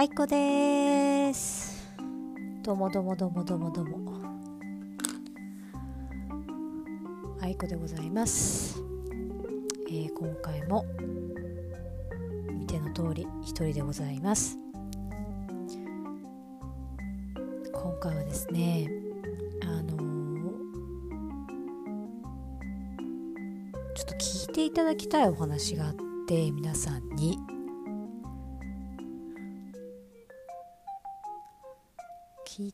[0.00, 1.86] あいこです。
[2.62, 4.00] どうもどうもどうもどうもどうも。
[7.38, 8.82] あいこでございます、
[9.90, 10.86] えー、今回も
[12.50, 14.56] 見ての通り一人でございます。
[17.70, 18.88] 今回はですね
[19.64, 20.42] あのー、
[23.96, 25.94] ちょっと聞いていただきたいお話があっ
[26.26, 27.36] て皆さんに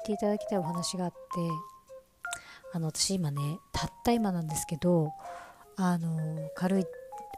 [0.06, 1.16] 聞いていただきたいお話があって
[2.73, 5.10] あの私今ねたった今なんですけど
[5.77, 6.84] あの軽い、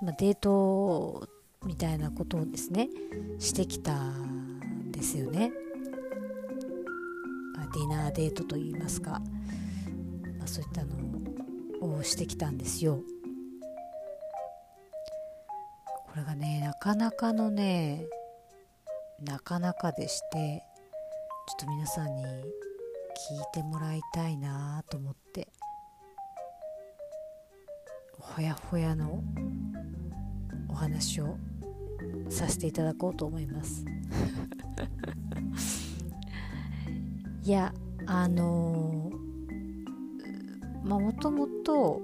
[0.02, 1.26] まあ、デート
[1.64, 2.90] みたいなことをですね
[3.38, 5.50] してきたんですよね。
[7.72, 13.00] ディナーデートといいますか、まあ、そういったのをしてきたんですよ。
[16.06, 18.06] これがねなかなかのね
[19.22, 20.64] なかなかでして
[21.48, 22.24] ちょっと皆さんに
[23.18, 25.48] 聞いてもらいたいなと思って。
[28.16, 29.24] ほやほやの
[30.68, 31.36] お話を
[32.28, 33.84] させていただこうと思います。
[37.42, 37.74] いや
[38.06, 42.00] あのー、まあもともと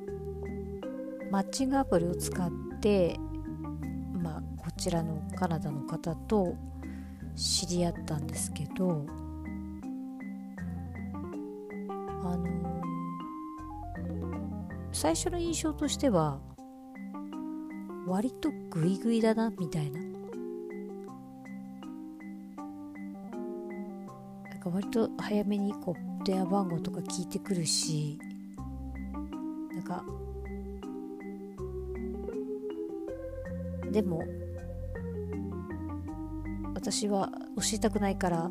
[1.30, 3.20] マッチングアプリを使って
[4.20, 6.56] まあこちらのカナダの方と
[7.36, 9.06] 知り合ったんですけど
[12.34, 14.24] あの
[14.92, 16.40] 最初の印象としては
[18.06, 20.00] 割とグイグイだなみたいな。
[24.50, 28.18] なんか割と早めにこう電話番号とか聞いてくるし
[29.72, 30.04] なんか
[33.92, 34.24] でも
[36.74, 38.50] 私は教えたくないから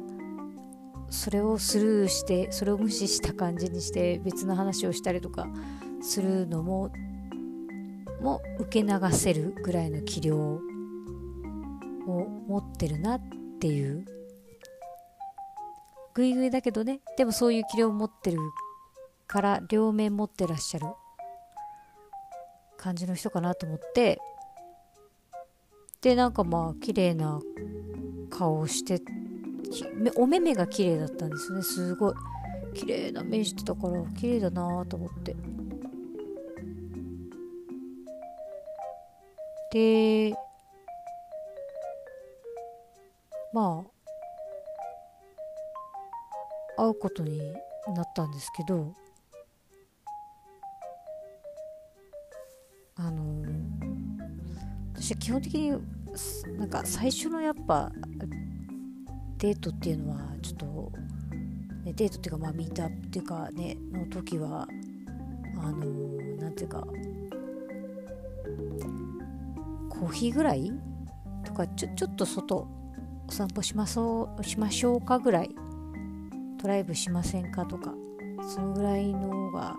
[1.13, 5.47] それをスルーしてそれを無視した感じにして別の話をしたりとか
[6.01, 6.91] するのも
[8.19, 10.59] も受け流せるぐらいの器量を
[12.47, 13.21] 持ってるなっ
[13.59, 14.05] ていう。
[16.15, 18.37] グイグイだけどねでもそういう器量を持ってる
[19.27, 20.87] から両面持ってらっしゃる。
[22.77, 24.19] 感じの人かなと思って。
[26.01, 27.39] でなんかまあ綺麗な
[28.31, 28.99] 顔をして
[30.15, 31.61] お目目が綺麗だったんですね。
[31.61, 32.13] すごい。
[32.73, 35.35] 綺麗な目してたから綺麗だなと思って。
[39.71, 40.35] で
[43.51, 43.83] ま
[46.77, 47.39] あ会うことに
[47.95, 48.93] なったんですけど
[52.95, 53.43] あの
[54.95, 55.71] 私は基本的に
[56.57, 57.91] なんか最初のやっぱ
[59.43, 60.65] デートっていうのはちょっと、
[61.83, 64.65] ね、デートっていうかまあミートアップっていうかねの時は
[65.57, 66.79] あのー、なんていうか
[69.89, 70.71] コーヒーぐらい
[71.43, 72.65] とかちょちょっと外
[73.27, 75.49] お散歩しまそうしましょうかぐらい
[76.61, 77.93] ドライブしませんかとか
[78.47, 79.75] そのぐらいの方が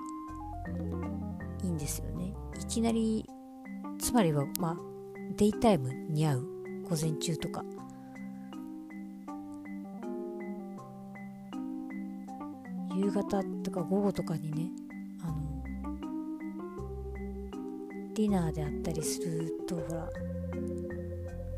[1.62, 2.34] いいんですよね。
[2.60, 3.24] いきなり
[3.98, 4.76] つまりはまあ
[5.38, 6.46] デイタイムに合う
[6.90, 7.64] 午前中とか。
[13.04, 14.70] 夕方とか午後とかにね
[15.22, 15.62] あの
[18.14, 20.08] ディナーであったりするとほら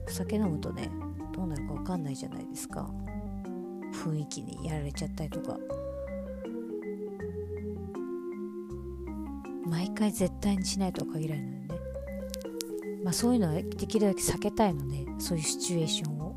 [0.09, 0.91] お酒飲むとね
[1.33, 2.91] どうなるか分かんないじゃないですか。
[3.93, 5.57] 雰囲気にやられちゃったりとか。
[9.67, 11.81] 毎回絶対にしないとは限らないのでね。
[13.05, 16.33] まあそういうのはできるだけ避けたいのでそういうシチュエーションを、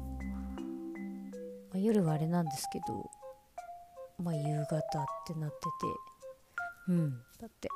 [1.71, 3.09] まあ、夜はあれなんですけど
[4.21, 5.69] まあ、夕方ってなってて。
[6.89, 7.11] うん。
[7.39, 7.69] だって。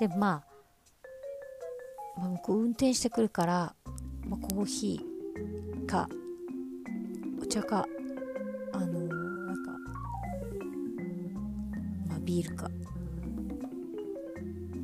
[0.00, 0.42] でま
[2.16, 3.74] あ、まあ、こう運転してくるから、
[4.26, 6.08] まあ、コーヒーか
[7.40, 7.86] お茶か
[8.72, 9.72] あのー、なんか、
[12.08, 12.68] まあ、ビールか。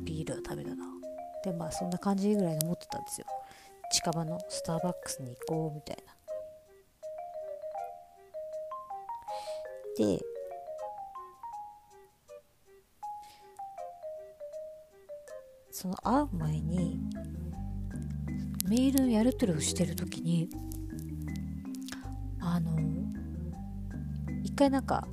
[0.03, 0.85] ビールはダメだな。
[1.43, 3.27] でまあそんな感じぐらいで思ってたんですよ。
[3.91, 6.13] 近場のスターバックスに行こうみたいな
[9.99, 10.25] て。
[15.71, 16.99] その会う前に
[18.67, 20.49] メールのやり取りをしてる時に
[22.41, 22.77] あの
[24.43, 25.07] 一回なんか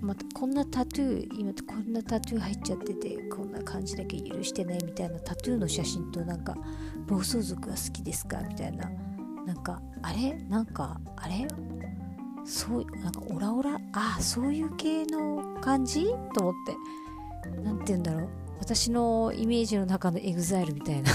[0.00, 6.54] またこんなタトゥー今こんなタトゥー入っちゃっててこんな感じだけ許してねみたいなタトゥーの写真となんか
[7.08, 8.40] 暴走族が好きですか？
[8.42, 8.88] みたいな
[9.46, 10.34] なんかあれ？
[10.48, 11.48] なんかあれ？
[12.44, 16.06] そうなんかオラオラああそういう系の感じ？
[16.34, 16.76] と思って。
[17.62, 18.28] 何て言うんだろう。
[18.58, 21.10] 私のイメージの中のエグザイルみたいな。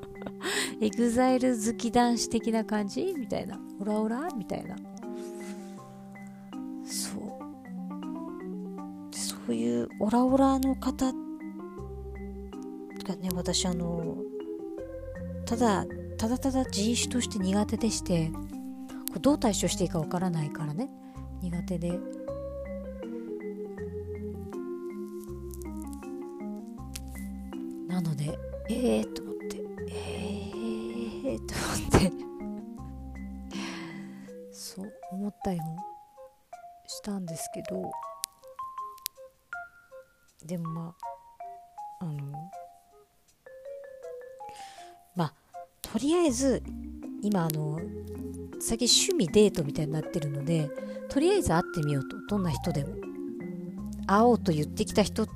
[0.80, 3.14] エグザイル好き男子的な感じ？
[3.16, 3.58] みたいな。
[3.80, 4.28] オラオラ？
[4.36, 4.76] みたいな。
[6.84, 7.44] そう。
[9.12, 11.12] そういうオラオラの方
[13.04, 14.16] がね私あの
[15.44, 15.84] ただ
[16.16, 18.30] ただただ人種として苦手でして
[19.20, 20.88] どう対処していいかわからないからね。
[21.40, 21.98] 苦手で。
[27.86, 28.38] なので
[28.68, 29.64] ええー、と思って。
[29.88, 29.94] え
[31.26, 32.12] えー、と思って。
[34.52, 35.76] そう思ったりも
[36.86, 37.90] したんですけど。
[40.44, 40.94] でもま
[42.00, 42.50] ああの
[45.16, 45.34] まあ
[45.80, 46.62] とりあえず
[47.22, 47.80] 今あの
[48.66, 50.70] 最近趣味デートみたいになってるので
[51.10, 52.16] とりあえず会ってみようと。
[52.28, 52.94] どんな人でも。
[54.06, 55.28] 会おうと言ってきた人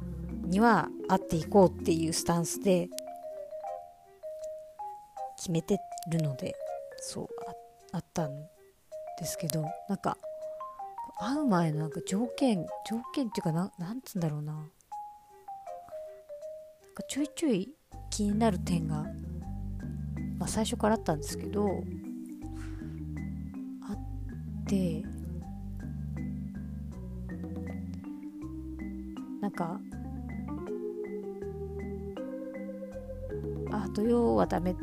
[0.46, 2.88] には会っていこうっていうスタンスで
[5.36, 5.78] 決めて
[6.10, 6.54] るので
[6.96, 7.28] そう
[7.92, 8.30] あったん
[9.20, 10.16] ですけどなんか
[11.20, 14.54] 会う前のなんか条件条件っていうかななんつうんだろうな。
[14.54, 14.64] なん
[16.94, 17.68] かちょいちょい
[18.08, 19.04] 気になる点が、
[20.38, 21.82] まあ、最初からあったんですけど
[24.68, 25.02] て
[29.40, 29.80] なんか
[33.72, 34.76] あ土曜はダメ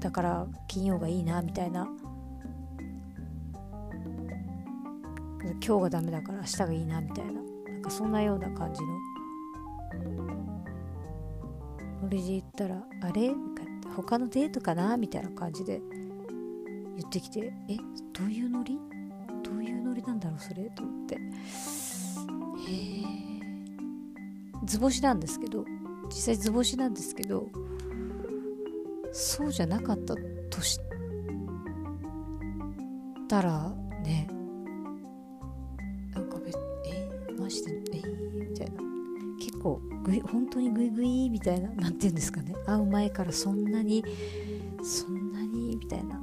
[0.00, 1.88] だから金曜がいいなみたいな。
[5.62, 7.32] 今日がダメだから明日がいいなみたいな。
[7.32, 7.40] な
[7.78, 8.88] んかそんなような感じの。
[12.02, 13.30] ノリで言ったらあれ？
[13.94, 14.96] 他のデートかな？
[14.96, 15.80] みたいな感じで
[16.96, 17.76] 言ってきてえ？
[18.12, 18.78] どういうノリ？
[20.30, 21.14] だろうそれと思って。
[21.14, 21.20] へえ
[24.64, 25.64] 図星なんですけど
[26.06, 27.48] 実際図星なんですけど
[29.12, 30.14] そうじゃなかった
[30.50, 30.78] とし
[33.28, 33.70] たら
[34.04, 34.28] ね
[36.12, 36.50] なんかべ
[36.86, 38.82] えー、マジでえー、みたいな。
[39.38, 42.54] 結構ぐい本当にグイグイみたいな何て言うんですかね。
[42.66, 44.04] 会う前からそんなに
[44.82, 46.20] そんなにみたいな。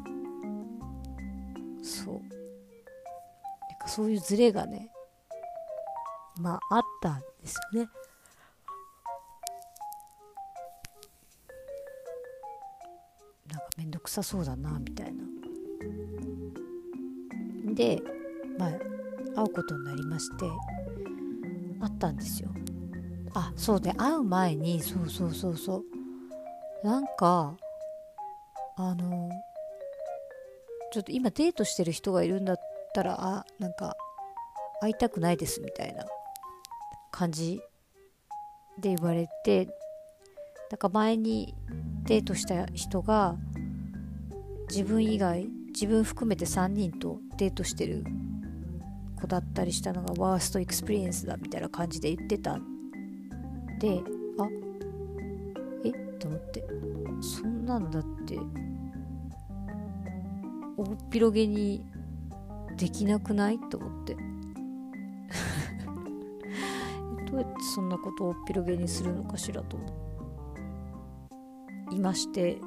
[3.97, 4.91] そういうズレがね
[6.39, 7.89] まああったんですよね。
[13.49, 15.23] なんかめんどくさそうだなみたいな。
[17.73, 17.99] で
[18.59, 20.45] まあ会うことになりまして
[21.81, 22.49] 会ったんですよ。
[23.33, 25.83] あそうで会う前にそうそうそうそ
[26.83, 27.57] うなんか
[28.75, 29.31] あの
[30.93, 32.57] ちょっと今デートしてる人がいるんだっ
[32.97, 33.95] ったらあなんか
[34.81, 36.05] 会いたくないですみたいな
[37.11, 37.61] 感じ
[38.79, 39.69] で言われて
[40.71, 41.53] だか前に
[42.05, 43.35] デートした人が
[44.69, 48.03] 自分以外自分含めて3人とデートしてる
[49.19, 52.59] 子だったりしたのが worst experience だみたいな感じで言ってた
[53.79, 54.01] で
[54.39, 54.47] あ
[55.85, 55.91] え？
[56.19, 56.65] と思って。
[57.21, 58.37] そんなんだって
[60.77, 61.83] 大広げに
[62.77, 63.59] できなくない？
[63.59, 64.15] と思って。
[67.29, 69.77] どうやってそんなことをおっぴろげにするのかしらと
[71.91, 72.59] いまして。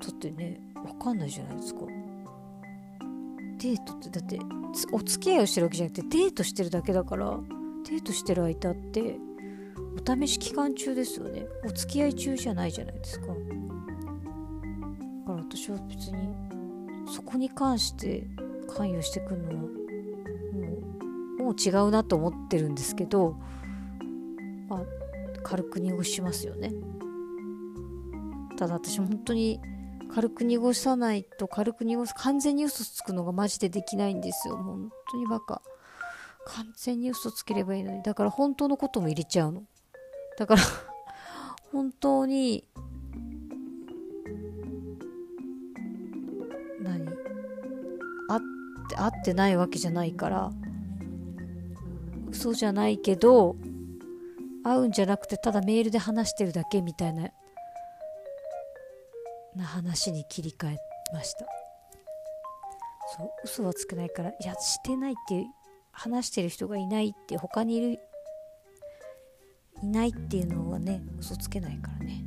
[0.00, 1.80] だってね分かんないじゃないですか。
[3.58, 4.38] デートってだって
[4.92, 7.38] お付き合いをしてるわけじゃなくてデートしてるだけだから
[7.88, 9.18] デートしてる間って
[9.94, 11.46] お試し期間中ですよね。
[11.64, 13.26] お付き合い中じゃないじゃないですか。
[15.54, 16.34] 私は別に
[17.06, 18.26] そこに関して
[18.74, 19.68] 関与してくるのはも
[21.40, 23.36] うもう違うなと思ってるんですけど、
[24.66, 24.80] まあ、
[25.42, 26.72] 軽く濁しますよね。
[28.56, 29.60] ただ私本当に
[30.14, 34.56] 軽く濁さないと軽く濁す完全に嘘つくのがマジでできないんですよ。
[34.56, 35.60] 本当にバカ。
[36.46, 38.02] 完全に嘘つければいいのに。
[38.02, 39.64] だから本当のことも入れちゃうの。
[40.38, 40.62] だから
[41.72, 42.64] 本当に
[49.00, 50.50] ってってないわけじゃないから。
[52.30, 53.56] 嘘じゃないけど
[54.64, 57.28] 会うんじゃなくてただメールで話してるだけみたいな
[59.54, 60.76] な話に切り替え
[61.12, 61.46] ました。
[63.18, 65.46] そう嘘はつけないからいやしてないっていう
[65.92, 67.98] 話してる人がいないって他にいる
[69.82, 72.24] いないっていうのはね嘘つけないからね。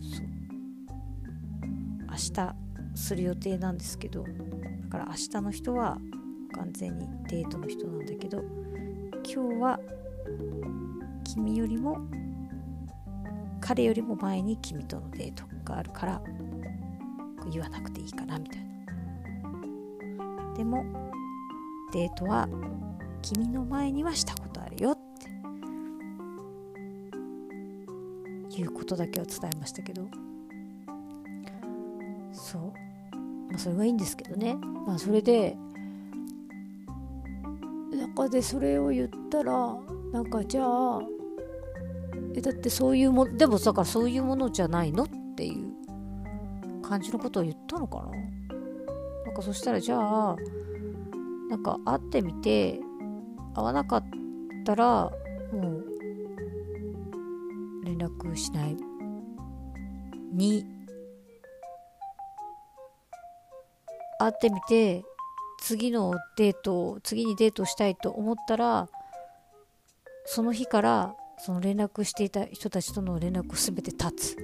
[0.00, 0.26] そう。
[2.08, 2.63] 明日
[2.94, 4.28] する予定なんですけどだ
[4.88, 5.98] から明日の人は
[6.54, 8.42] 完全にデートの人なんだけど
[9.24, 9.80] 今日は
[11.24, 11.98] 君よりも
[13.60, 16.22] 彼よりも前に君とのデートがあるから
[17.50, 18.64] 言わなくていいかなみたいな。
[20.54, 20.84] でも
[21.92, 22.48] デートは
[23.22, 24.98] 君の前にはしたことあるよっ
[28.50, 30.06] ていうことだけは伝えましたけど。
[32.32, 32.83] そう。
[33.54, 34.56] まあそれはいいんですけどね。
[34.84, 35.56] まあそれで
[37.92, 39.76] 中でそれを言ったら
[40.12, 41.00] なんかじゃあ
[42.34, 48.10] えだってそういうもでもだからそういうものじゃないのっていう感じのことを言ったのかな。
[49.26, 50.36] なんかそしたらじゃあ
[51.48, 52.80] なんか会ってみて
[53.54, 54.04] 会わなかっ
[54.64, 55.12] たら
[55.52, 55.86] もう
[57.84, 58.76] 連絡しない。
[60.32, 60.66] に
[64.18, 65.04] 会ってみて
[65.62, 68.88] 次のデート次にデートしたいと思ったら
[70.26, 74.32] その日からその連絡していた人たちとの連絡を全て断つ。
[74.32, 74.36] っ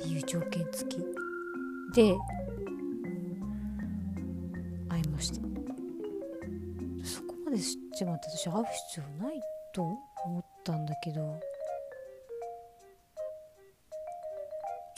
[0.00, 0.98] ていう条件付き。
[1.94, 2.16] で
[4.88, 5.40] 会いました。
[7.04, 9.40] そこまで知っちまって私会う必要ない
[9.74, 9.98] と思
[10.40, 11.40] ったんだけど。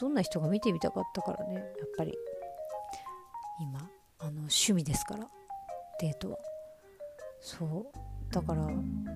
[0.00, 1.64] どんな人が見てみたかったからねやっ
[1.96, 2.14] ぱり。
[3.60, 5.28] 今あの趣味ですから
[6.00, 6.38] デートは。
[7.40, 7.86] そう。
[8.32, 8.66] だから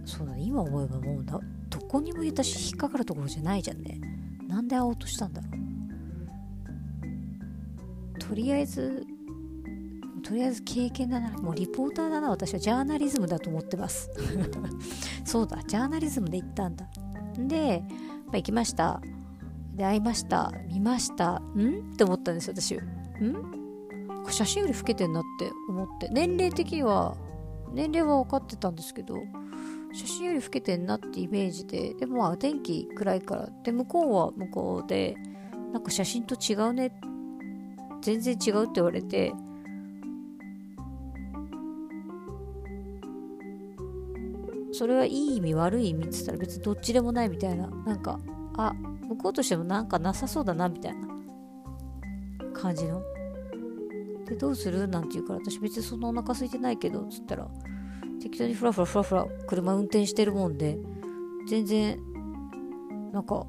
[0.05, 3.99] そうだね今思えばもうなどこにも言ったし引っかかるところじゃないじゃんね。
[4.47, 5.53] なんで会おうとしたんだろう。
[8.19, 9.07] とりあえず
[10.23, 14.11] とりあえず経験だなもうリポーターだな私はジャーナリズムだと思ってます。
[15.25, 16.87] そうだジャーナリズムで行ったんだ。
[17.38, 17.83] で、
[18.26, 19.00] まあ、行きました
[19.76, 20.52] で会いました。
[20.69, 21.40] 見ました。
[21.57, 21.93] ん？
[21.93, 22.76] って思ったんです私。
[22.76, 22.83] ん？
[24.28, 26.09] 写真より老けてんなって思って。
[26.09, 27.16] 年齢的には
[27.73, 29.16] 年齢は分かってたんですけど
[29.93, 33.49] 写真より老けてんなってイメージででもまあ天気暗いから。
[33.62, 35.16] で向こうは向こうで
[35.73, 36.93] なんか写真と違うね。
[38.00, 39.33] 全然違うって言われて。
[44.73, 47.69] それはいい意味悪い意味って言ったら別にどっちでもないみたいな。
[47.69, 48.19] なんか
[48.56, 48.73] あ
[49.08, 51.08] 向こうとしてもなんかなさそうだなみたいな。
[52.54, 53.02] 感じの。
[54.26, 54.88] でどうする？
[54.88, 57.46] なんて言うから私別にそんなお腹空いてないけどっつったら
[58.23, 60.78] 適当にフラフラフラフラ車運転してるもんで
[61.49, 61.99] 全然
[63.12, 63.44] なんか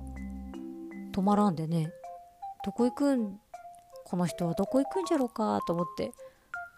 [1.14, 1.92] 止まらんでね。
[2.66, 3.40] どこ行くん？
[4.06, 5.60] この人はどこ行くんじゃろうか？
[5.66, 6.12] と思って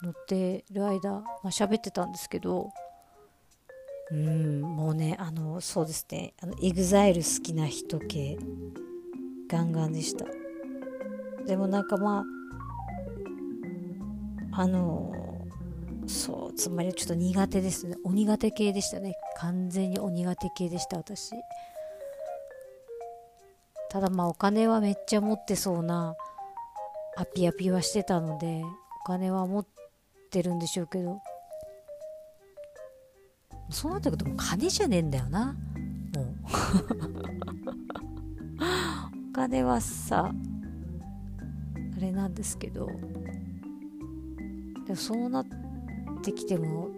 [0.03, 2.69] 乗ってる間、まあ、喋ってたんですけど
[4.12, 6.34] うんもうねあのそうですね。
[6.42, 8.38] あの EXILE 好きな人系。
[9.50, 10.26] ガンガンでした。
[11.46, 12.26] でもなんかま
[14.52, 15.14] ああの
[16.06, 17.96] そうつまりちょっと苦手ですね。
[18.04, 19.16] お苦手系でしたね。
[19.38, 21.32] 完全にお苦手系でした私。
[23.90, 26.16] ただまあお金はめっちゃ持ってそうな
[27.16, 28.62] アピアピはしてたので
[29.04, 29.66] お金は持っ
[30.30, 31.20] てるんでしょうけど。
[33.70, 35.56] そうなってくるともう金じゃねえんだよな。
[36.16, 36.36] もう。
[39.32, 40.32] お金はさ
[41.98, 42.90] あれなんですけど。
[44.86, 45.46] でもそうなっ
[46.24, 46.90] てきても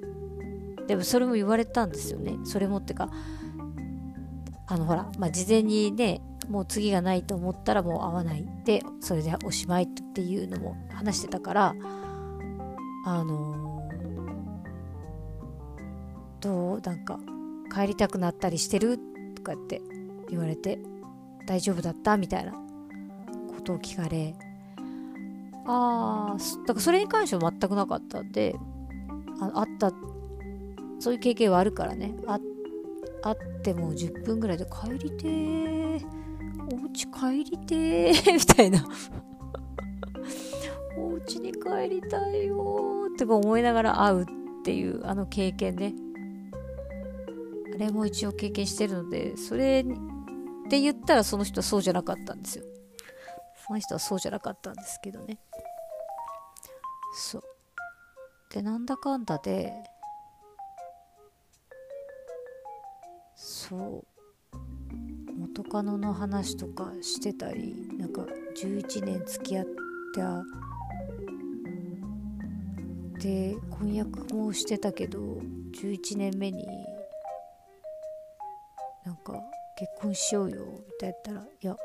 [0.87, 2.37] でもそれも言われたんですよね。
[2.43, 3.09] それもってか
[4.67, 8.47] あのほら、まあ、事前にねもう次がないと思ったらもう会わない。
[8.65, 11.75] でそれでおしまいっていうのも話してたから
[13.05, 13.68] あの、
[16.41, 16.81] どう？
[16.81, 17.19] なんか
[17.73, 18.99] 帰りたくなったりしてる？
[19.35, 19.81] とかって
[20.29, 20.79] 言われて
[21.45, 22.17] 大丈夫だった？
[22.17, 22.53] みたいな。
[22.53, 24.33] ことを聞かれ
[25.65, 28.55] ああだからそれに関しては全くなかったんで
[29.41, 29.91] ああった
[30.99, 32.13] そういう経験はあるからね。
[32.25, 32.39] あ
[33.23, 36.01] あっても10分ぐらいで帰りてー。
[36.71, 38.85] お家帰りてー みたいな
[40.97, 44.25] お家に帰りたいよーって思いながら会うっ
[44.63, 45.93] ていうあの経験ね。
[47.79, 49.83] れも一応経験してるのでそれ
[50.69, 52.65] で言ったらその人はそうじゃなかったんですよ。
[53.65, 55.39] その人はそうじゃなかったんですけどね。
[57.13, 57.43] そう。
[58.53, 59.73] でなんだかんだで
[63.35, 64.09] そう。
[65.37, 68.25] 元カノの話とかしてたりなんか
[68.61, 69.65] 11年付き合っ
[70.13, 70.43] た
[73.19, 75.19] で婚約もしてたけど
[75.71, 76.67] 11年目に
[79.09, 79.33] なんか
[79.75, 81.75] 結婚しようよみたいな言ったら「いや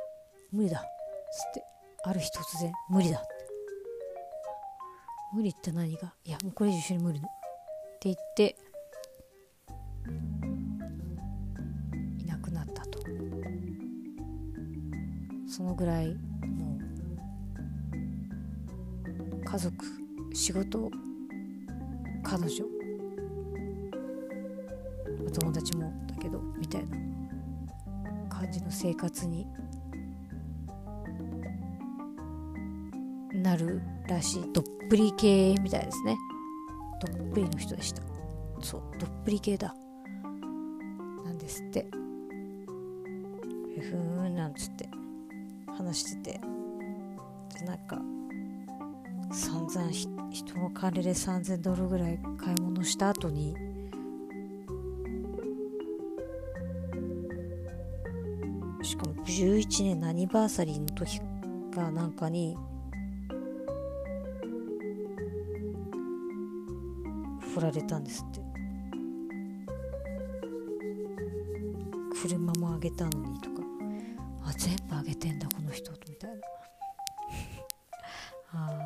[0.53, 1.65] 無理だ」っつって
[2.05, 3.29] ある日突然無理だって。
[5.33, 6.13] 無理って何が？
[6.23, 7.31] いやもうこれ以上一緒に無理のっ
[7.99, 8.57] て言って
[12.19, 13.01] いなくなったと。
[15.49, 16.79] そのぐらいも
[19.33, 19.75] う家族
[20.35, 20.91] 仕事
[22.23, 22.65] 彼女
[25.27, 25.91] お友達も
[26.25, 26.97] けどみたいな
[28.31, 29.47] 感じの生活に
[33.35, 34.53] なるらしい。
[34.55, 36.17] どっぷり系みたいですね。
[37.01, 38.03] どっぷりの人でした。
[38.63, 39.75] そうどっぷり系だ。
[41.25, 41.87] なんですって。
[41.93, 44.89] ふーんなんつって。
[45.77, 46.41] 話してて。
[47.59, 48.01] でなんか
[49.31, 49.91] 散々
[50.31, 53.55] 人の金で3000ドルぐらい買い物した後に
[59.35, 61.19] 11年のアニバーサリーの時
[61.75, 62.57] かなんかに
[67.53, 68.41] 振られたんですって。
[72.23, 73.63] 車もあげたのにとか。
[74.45, 76.37] あ全部あげてんだこの人みたいな。
[78.55, 78.79] あ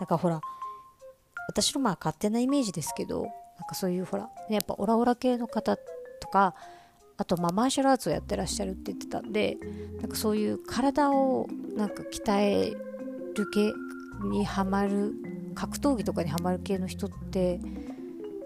[0.00, 0.40] なんかほら
[1.48, 3.30] 私のまあ勝手なイメージですけどなん
[3.68, 6.56] かそういうほら、ね、やっぱオラオラ系の方とか
[7.18, 9.58] あとまあマーシャルアーツをやってらっしゃるって言ってたんで
[10.00, 13.72] なんかそういう体をなんか鍛える系
[14.30, 15.14] にはまる
[15.54, 17.60] 格闘技とかにはまる系の人って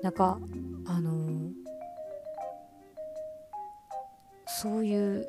[0.02, 0.38] なんか
[0.86, 1.52] あのー、
[4.46, 5.28] そういう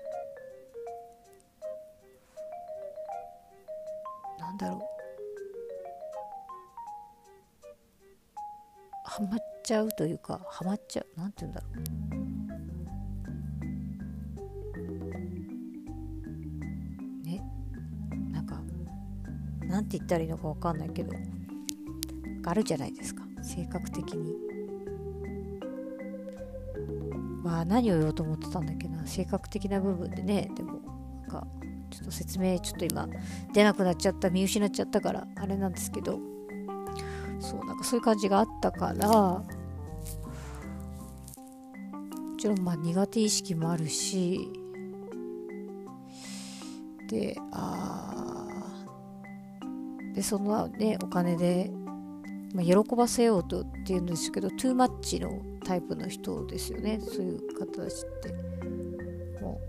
[4.40, 4.80] なんだろう。
[9.06, 12.23] はまっちゃうというかはまっちゃうなんて言うんだろう。
[19.84, 21.14] なんて言ったらいいのか分かんないけど
[22.46, 23.24] あるじゃないですか。
[23.42, 24.34] 性格的に。
[27.44, 29.06] まあ何を言おうと思ってたんだっけな。
[29.06, 30.50] 性格的な部分でね。
[30.56, 30.80] でも
[31.22, 31.46] なんか
[31.90, 33.08] ちょっと説明ちょっと今
[33.54, 36.20] 出なくなっちゃった見失っちゃったからあれなんですけど。
[37.40, 39.46] そうなんかそういう感じがあったからも
[42.40, 44.50] ちろんまあ苦手意識もあるし。
[47.10, 48.23] であ
[50.14, 51.72] でそのねお金で、
[52.54, 57.00] まあ、喜ばせようとっていうんですけどトゥーマッチのタイプの人ですよね。
[57.02, 58.34] そういう方たちって。
[59.42, 59.60] も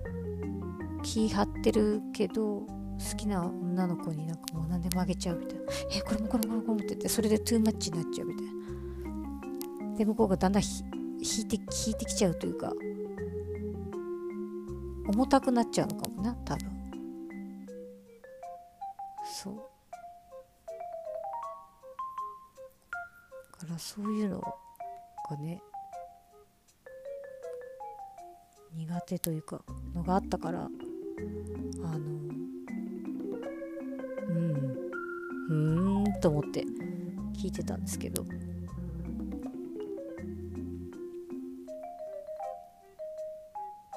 [0.98, 2.66] う気張ってるけど好
[3.16, 5.62] きな女の子になんかもう何でもあげちゃうみたいな。
[5.96, 9.96] えこれもこれもこれもって言ってそれでトゥーマッチになっちゃうみたいな。
[9.96, 12.72] で向こうがだんだん引いて引いてきちゃうというか
[15.06, 16.73] 重たくなっちゃうのかもな多分。
[23.86, 25.60] そういうのがね
[28.74, 29.60] 苦手というか
[29.94, 31.98] のがあったからあの
[34.28, 34.88] うん
[35.50, 36.64] うーんと思って
[37.36, 38.24] 聞いてたんですけど。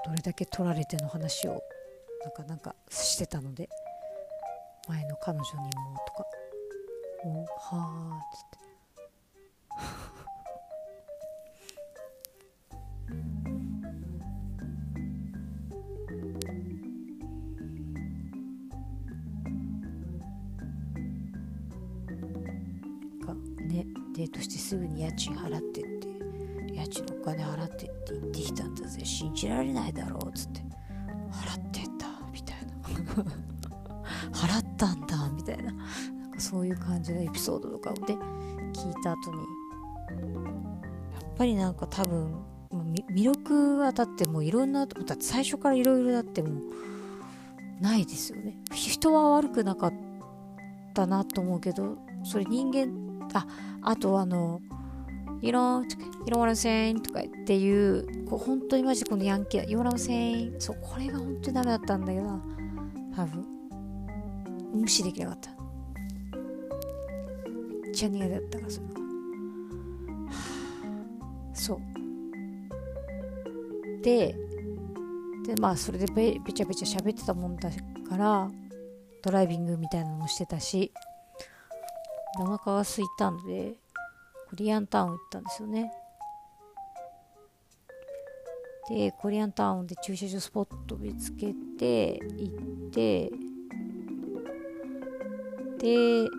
[0.05, 1.61] どれだけ取られての話を
[2.23, 3.67] なんかなかしてたので
[4.87, 6.25] 前の彼女にもとか
[7.25, 8.66] 「おはあ」っつって。
[25.57, 26.07] 払ってって
[26.73, 29.03] 家賃のお金払ってって言ってきたんだぜ。
[29.03, 30.61] 信じられないだろうっつって。
[31.31, 33.23] 払ってたみたいな。
[34.31, 35.71] 払ったんだみたいな。
[35.71, 38.13] なんかそういう感じのエピソードとかをで
[38.73, 39.37] 聞いた後に。
[39.39, 42.33] やっぱりなんか多分
[43.11, 46.61] 魅力はだってもういろんなだって最初からいろいろだってもう
[47.79, 48.57] ないですよね。
[48.71, 49.93] 人は悪くなかっ
[50.93, 53.45] たなと思うけどそれ人間あ
[53.81, 54.61] あとあの
[55.41, 62.27] 「You don't, you don't wanna say」とかっていうこう本当にマジでこのヤンキー「You wanna say」そうこれが本当にダメだったんだけど
[63.15, 63.57] 多分。
[64.73, 65.49] 無視できなかった。
[67.83, 68.93] めっちゃ苦手だったからそれが。
[71.53, 71.79] そう。
[74.03, 74.35] で
[75.45, 77.69] でまあそれでべべちゃべちゃ喋ってたもんだ
[78.09, 78.49] から
[79.23, 80.91] ドライビングみたいなのもしてたし
[82.39, 83.75] お腹が空いたので
[84.49, 85.91] コリアンタウン行ったんですよね。
[88.89, 93.29] でコリアンタウンで駐車場スポット見つけて行って
[95.77, 96.29] で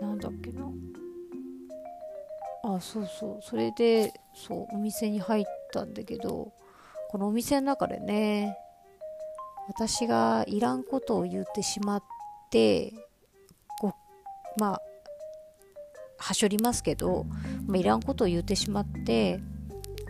[0.00, 0.68] なんだっけな。
[2.64, 3.42] あそうそう。
[3.42, 6.52] それでそうお店に入ったんだけど
[7.08, 8.58] このお店の中でね
[9.68, 12.02] 私がいらんことを言ってしまっ
[12.50, 12.92] て
[14.58, 14.82] まあ
[16.18, 17.26] はしょりますけど、
[17.66, 19.40] まあ、いらんことを言ってしまって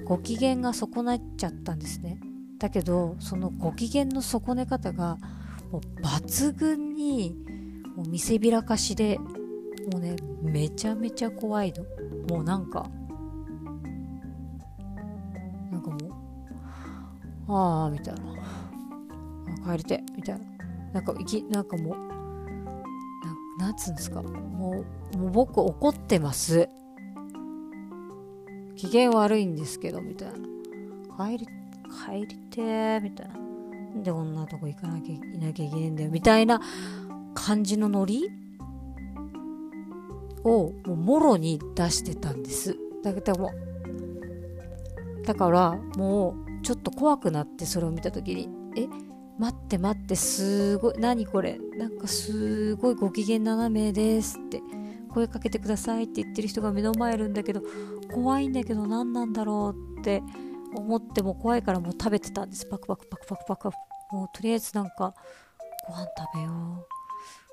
[0.05, 2.21] ご機嫌が損なっちゃったんですね。
[2.59, 5.19] だけどそのご機嫌の損ね方が
[5.71, 7.37] もう抜群に
[7.97, 9.19] もう見せびらかしで
[9.93, 11.85] もうねめちゃめちゃ怖いの。
[12.29, 12.89] もうなんか
[15.71, 15.97] なんかも
[17.49, 18.21] うああみたいな。
[19.67, 20.45] 帰りてみたいな。
[20.93, 22.15] なんかいきなんかもう
[23.66, 24.22] なんつうんですか？
[24.22, 26.68] もうもう僕怒ってます。
[28.76, 31.26] 機嫌悪いんですけどみたいな。
[31.26, 33.35] 帰り帰りてーみたいな。
[34.05, 36.61] でこんなとこ行かなきゃいなきゃいけないんだよみたいな
[37.35, 38.31] 感じのノリ？
[40.44, 42.76] をもうろに出してたんです。
[43.02, 43.50] だけども
[45.24, 48.87] だからもうちょっと怖くなってそれを見た時にえ？
[49.38, 51.59] 待って待ってすごい何これ？
[51.77, 54.61] なんかすごいご機嫌斜めですって。
[55.09, 57.62] 声かけてくださいって言ってる人が目の前いるんだけど
[58.12, 60.22] 怖いんだけど何なんだろうって
[60.75, 62.66] 思っても怖いからもう食べてたんです。
[62.66, 63.70] パクパクパクパクパク
[64.12, 65.14] もうとりあえずなんか
[65.88, 66.87] ご飯食べよう。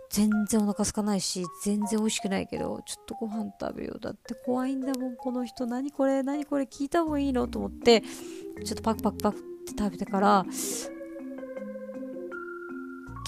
[0.10, 4.00] 全然お腹空かないし全然美味しくないけどちょっとご飯食べよう。
[4.02, 5.66] だって怖いんだもんこの人。
[5.66, 6.22] 何これ？
[6.22, 6.66] 何これ？
[6.66, 7.48] 聞いた方がいいの？
[7.48, 10.46] と思ってちょっとパクパクパクって食べてから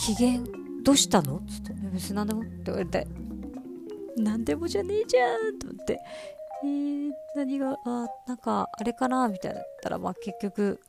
[0.06, 0.44] 機嫌
[0.84, 1.38] どうしたの？
[1.38, 1.74] っつって。
[1.92, 2.42] 別に何でも？
[2.42, 3.08] って言われて。
[4.16, 6.00] 何でもじゃねえじゃんと思って。
[6.64, 7.76] えー、何が？
[7.86, 10.80] あなんかあれかなみたいなったらまあ結局。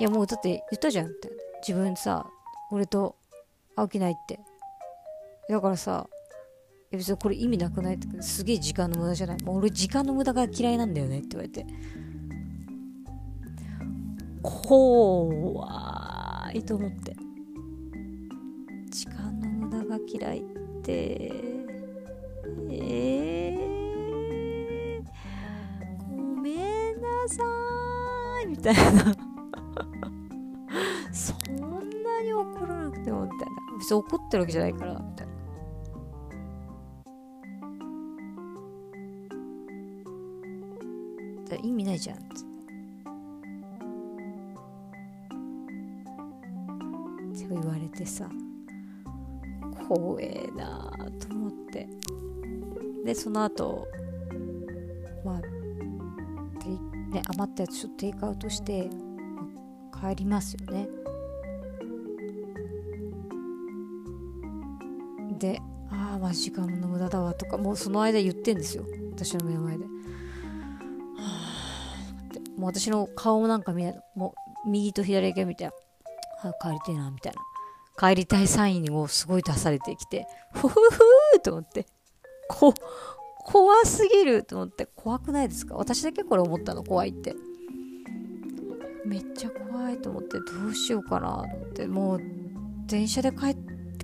[0.00, 1.30] いやもうだって言ったじゃんって。
[1.68, 2.26] 自分さ
[2.70, 3.14] 俺と
[3.76, 4.40] 会う気ないって。
[5.50, 6.08] だからさ
[6.90, 8.22] 別にこれ意味なくないって。
[8.22, 9.42] すげえ時間の無駄じゃない。
[9.42, 11.66] もう俺時間の無駄が嫌いなんだよねって言われて。
[14.42, 16.01] 怖
[16.52, 17.16] いと思って。
[18.90, 20.42] 時間の無駄が嫌いっ
[20.82, 21.32] て。
[22.70, 25.04] えー、
[26.08, 27.42] ごめんなさ
[28.44, 28.80] いみたいな。
[31.12, 31.56] そん
[32.02, 33.46] なに怒らなくてもみたいな。
[33.78, 35.32] 別に怒ってるわけじゃないからみたいな。
[41.62, 42.16] 意味ないじゃん。
[42.16, 42.24] って
[47.96, 48.28] てさ
[49.88, 51.88] 怖えなと思って。
[53.04, 53.88] でその後
[55.24, 55.40] まあ
[57.10, 58.88] ね余ったやつちょっとテイクアウトして
[59.92, 60.88] 帰りますよね。
[65.38, 68.84] でああまあ時間の無駄だわとかもうその間言ってんですよ。
[69.12, 69.84] 私の目の前で。
[69.84, 69.90] は
[72.56, 74.00] あもう私の顔もなんか見ない。
[74.14, 75.72] もう右と左だけ見てあ
[76.62, 77.40] 帰りてえなみたいな。
[78.02, 81.86] 帰りたいサインをすごい出されてきてふふふーと思って。
[82.48, 82.74] こ
[83.44, 84.86] 怖すぎると思って。
[84.86, 85.76] 怖くないですか？
[85.76, 87.36] 私だけこれ思ったの怖いって。
[89.04, 90.38] めっちゃ怖いと思って。
[90.38, 91.86] どうしようかなと思って。
[91.86, 92.20] もう
[92.86, 93.56] 電車で帰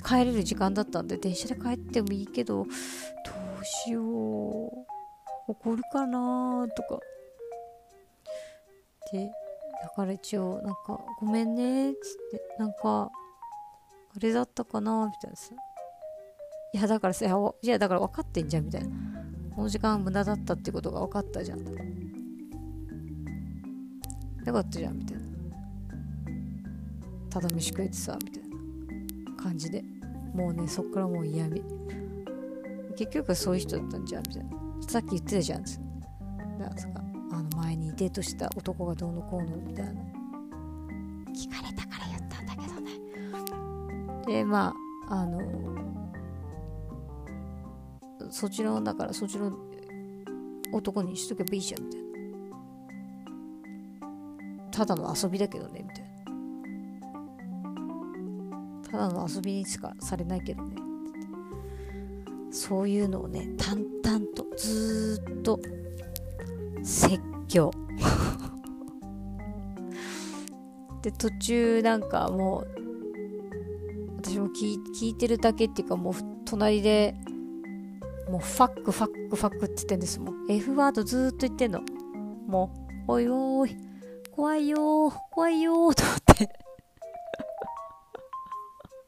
[0.04, 4.04] 帰れる時間だったんで電車で帰ってもいいけどどうしよう。
[5.48, 7.00] 怒るかなとか。
[9.12, 9.30] で
[9.82, 12.56] だから一応なんか「ごめんね」っつって。
[12.58, 13.10] なんか
[14.18, 15.06] あれだったかな？
[15.06, 15.54] みたいなさ。
[16.74, 17.28] いやだからさい
[17.66, 18.88] やだから分かってんじゃんみたいな。
[19.54, 21.60] この時間無駄だったってことが分かったじゃん。
[21.60, 21.66] よ
[24.52, 25.22] かったじゃんみたいな。
[27.30, 28.42] ただ飯食えてさみたい
[29.36, 29.84] な感じで。
[30.34, 31.62] もうねそっからもう嫌味。
[32.96, 34.50] 結局はそういう人だったんじゃんみたいな。
[34.88, 35.62] さっき言ってたじゃん。
[35.62, 35.70] だ
[36.70, 36.74] か
[37.30, 39.92] あの前にデートした男がどうのこうのみたいな。
[41.32, 41.87] 聞かれた。
[44.28, 44.74] でま
[45.08, 45.40] ああの
[48.30, 49.50] そっちのだからそっちの
[50.70, 52.08] 男にしとけばいいじゃんみたいな。
[54.70, 56.04] ただの遊びだけどねみたい
[58.82, 58.90] な。
[58.90, 60.76] ただの遊びにしかされないけどね。
[62.50, 65.58] そういうのをね淡々とずっと
[66.82, 67.70] 説教。
[71.00, 72.77] で途中なんかもう
[74.48, 77.14] 聞聞いてるだけっていうかもう隣で
[78.28, 81.80] もうファックファックファックって言ってんですもん F ワードずっと言ってんの。
[82.46, 82.72] も
[83.08, 83.76] うおいおい。
[84.32, 86.48] 怖いよ怖いよと思って。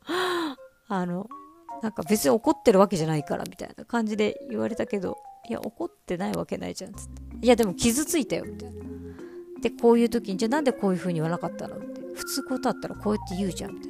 [0.88, 1.28] あの
[1.82, 5.16] なんか別に怒ってるわけじゃないからみたいな感じで言われたけど
[5.48, 7.46] いや怒ってないわけないじゃんつって。
[7.46, 8.80] いやでも傷ついたよみたいな
[9.60, 12.00] でこういう時にじゃあなんでこういう風に言わなかったのって。
[12.14, 13.89] 普通こうだったらこうやって言うじゃんみたい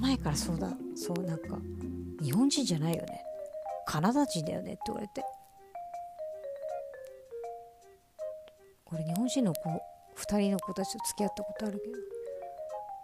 [0.00, 1.58] 前からそうだそうなんか
[2.22, 3.22] 日本人じゃないよね。
[3.86, 5.22] カナダ人だよねって言われて。
[8.86, 9.60] 俺日本人の子
[10.16, 11.94] 2人の子たちと付き合ったことあるけど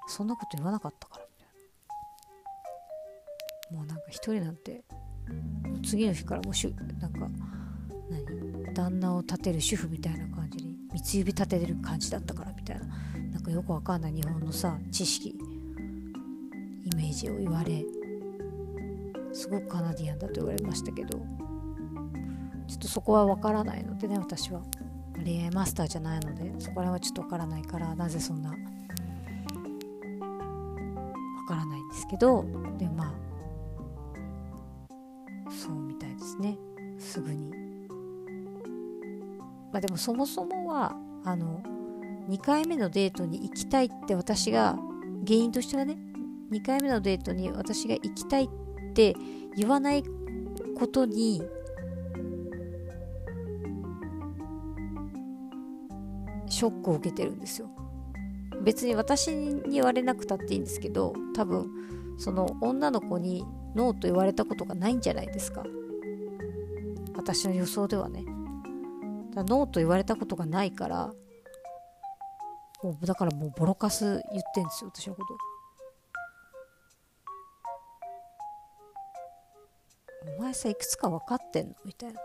[0.09, 1.48] そんなこと言わなかったからみたい
[3.72, 3.78] な。
[3.78, 4.85] もうなんか一人なんて
[5.85, 7.28] 次の日からもうしゅなんか
[8.11, 12.87] 何旦那を立てる主婦みたいな感じに三つ指立ててる感じだったからみたいな。
[13.32, 15.38] なんかよくわかんない日本のさ知識
[16.98, 17.85] イメージを言われ
[19.32, 24.62] すごくカナディアンだと言われましたけどちょっとそこはわからないのでね私は。
[25.24, 28.56] 恋愛マスターじゃないのでそこら辺はちょっとわからないからなぜそんなわ
[31.48, 32.44] からないんですけど
[32.78, 33.14] でまあ
[35.50, 36.56] そうみたいですね。
[36.98, 37.50] すぐに。
[39.72, 41.62] まあでもそもそもはあの
[42.28, 44.76] 2回目のデートに行きたいって私が
[45.26, 45.96] 原因としてはね
[46.50, 49.14] 2回目のデートに私が行きたいって
[49.56, 50.04] 言わない
[50.78, 51.42] ことに
[56.48, 57.68] ショックを受けてるんですよ。
[58.62, 61.70] 別に私に言われなくたっていいんですけど多分
[62.18, 65.64] その女の子にノーと言われたことがないんじゃないですか。
[67.14, 68.24] 私の予想ではね。
[69.35, 71.12] だノーと言われたことがないから
[72.82, 75.56] もうだからもうボロカス言ってんですよ私のこと。
[80.27, 81.75] お前さいくつか分かってんの？
[81.85, 82.21] みたいな。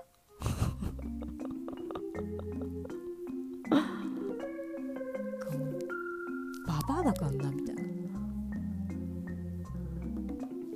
[6.68, 7.82] ババアだからなみたいな。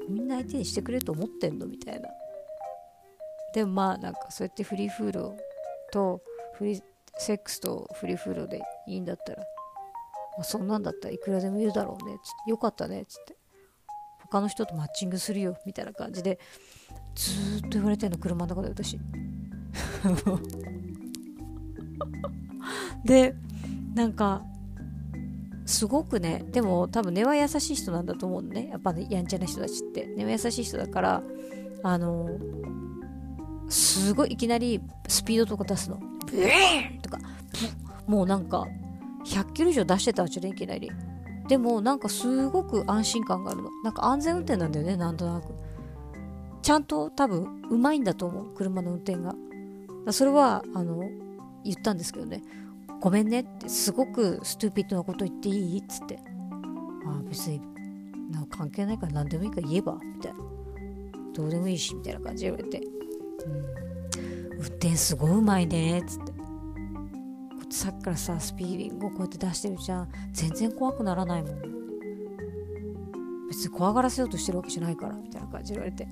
[0.07, 1.65] みんな相手にしてくれると思ってんの？
[1.65, 2.09] みたいな。
[3.53, 5.37] でもまあなんかそうやってフリーフール
[5.91, 6.21] と
[6.57, 6.81] フリー
[7.17, 12.17] セックスとフリーフールでいいんだったら、まあ、そんなんだったらいくらでもいるだろうね。
[12.23, 13.01] つってよかったね。
[13.01, 13.35] っつって。
[14.21, 15.55] 他の人とマッチングするよ。
[15.65, 16.39] みたいな感じで
[17.15, 18.99] ずーっと言われてんの車の中で私。
[23.03, 23.35] で
[23.93, 24.43] なんか
[25.65, 28.67] すごくねでも多分根は優しい人なんだと思うのね。
[28.69, 30.05] やっぱねやんちゃな人たちって。
[30.15, 31.23] 根は優しい人だから
[31.83, 32.29] あの
[33.69, 35.97] すごいいきなりスピードとか出すの。
[35.97, 37.19] ブーンとか。
[38.07, 38.67] もうなんか
[39.25, 40.91] 100キロ以上出してたんじゃねいきなり。
[41.47, 43.69] でもなんかすごく安心感があるの。
[43.83, 45.53] なんか安全運転なんだよねなんとなく
[46.65, 49.35] ちゃんと多分うまいんだと思う車の運転が。
[50.11, 51.07] それはあの
[51.63, 52.41] 言ったんですけどね。
[52.99, 56.19] ごめんねってすごくストゥーピッドなこと言っていいっつって。
[57.05, 57.61] あ別に
[58.31, 60.39] なんか関係ないから何でもいいから言えばみたいな。
[61.35, 62.81] どうでもいいしみたいな感じで言われて、
[63.45, 66.33] うん、運転すごいうまいねっつって。
[67.69, 70.09] さっきからさスピーディングをこうやって出してるじゃん。
[70.33, 71.61] 全然怖くならないもん。
[73.49, 76.07] 別に怖がらせようとしてるわけじゃないからみたいな感じで言われて、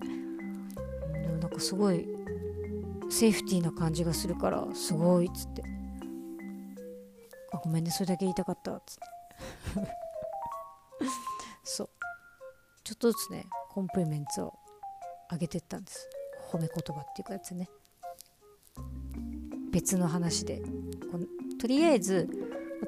[1.53, 2.07] かすごい
[3.09, 5.63] セーフティーな感じがするからすごいっつって。
[7.51, 9.01] あごめんねそれだけ言いたかったっつって。
[11.63, 11.89] そう。
[12.83, 14.53] ちょっとずつねコンプリメントを
[15.31, 16.09] 上げてったんです。
[16.51, 17.69] 褒め言葉っていうかやつね。
[19.71, 20.61] 別の話で。
[21.59, 22.27] とりあえず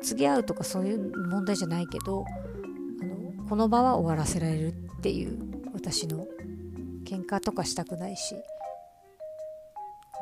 [0.01, 2.25] 次会うとかそういう問題じゃないけど
[3.01, 5.39] あのこの場は終わらせられるっていう
[5.73, 6.28] 私の
[7.06, 8.36] 喧嘩とかしたくないし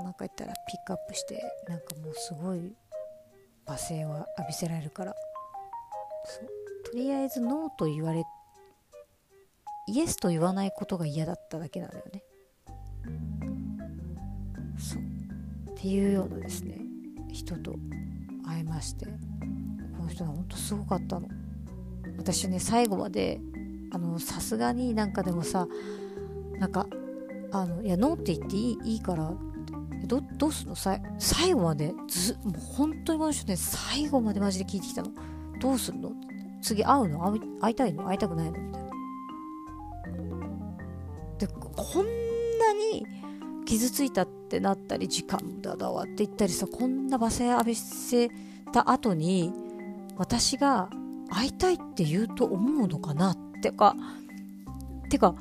[0.01, 2.73] なんか言ったらピックアップしてなんかもうすごい
[3.65, 5.13] 罵声を浴びせられるから。
[6.85, 8.23] とりあえずノーと言われ
[9.87, 12.23] イエスと言わないことが嫌だっただけなんだよね。
[14.77, 15.01] そう。
[15.71, 16.79] っていうようなですね
[17.31, 17.75] 人と
[18.45, 19.05] 会いまして。
[19.05, 19.11] こ
[20.03, 21.27] の人は本当すごかったの。
[22.17, 23.41] 私ね最後まで
[23.91, 25.67] あのさすがになんかでもさ
[26.59, 26.87] なんか
[27.51, 29.31] あのいやノーって言っていいいいから
[30.21, 30.75] どどうすんの？
[30.75, 31.93] さ最後まで？
[32.07, 33.55] ずもう本当にこの人ね。
[33.55, 35.09] 最後までマジで聞いてきたの。
[35.59, 36.11] どうすんの？
[36.61, 37.37] 次会うの？
[37.61, 38.05] 会いたいの？
[38.05, 38.59] 会いたくないの？
[38.59, 38.89] みたいな。
[41.39, 43.05] でこんなに
[43.65, 48.29] 傷ついたってなったり時間だだわって言ったりさこんな罵声浴びせ
[48.71, 49.51] た後に
[50.17, 50.89] 私が
[51.29, 53.31] 会いたいって言うと思うのかな？
[53.31, 53.95] ってか
[55.09, 55.33] てか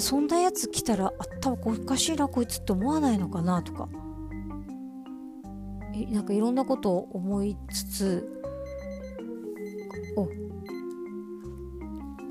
[0.00, 3.88] そんなやつ来たら頭おかしいなこいつって思わないのかなとか。
[6.10, 8.42] なんかいろんなことを思いつつ
[10.16, 10.28] お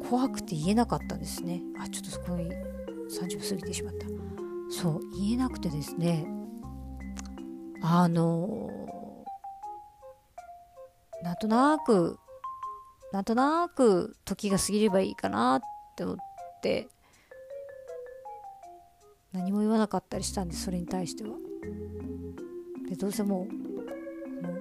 [0.10, 1.62] 怖くて言えなかったんですね。
[1.77, 2.49] あちょっとそこに
[3.10, 4.08] 30分過ぎてしまった。
[4.71, 6.25] そう言えなくてですね。
[7.82, 12.17] あのー、なんとなく
[13.12, 15.62] なんとなく時が過ぎればいいかなっ
[15.95, 16.17] て思っ
[16.62, 16.88] て。
[19.34, 21.32] 何も言わなかったりしたんでそれに対しては。
[22.89, 24.60] でどうせもうもう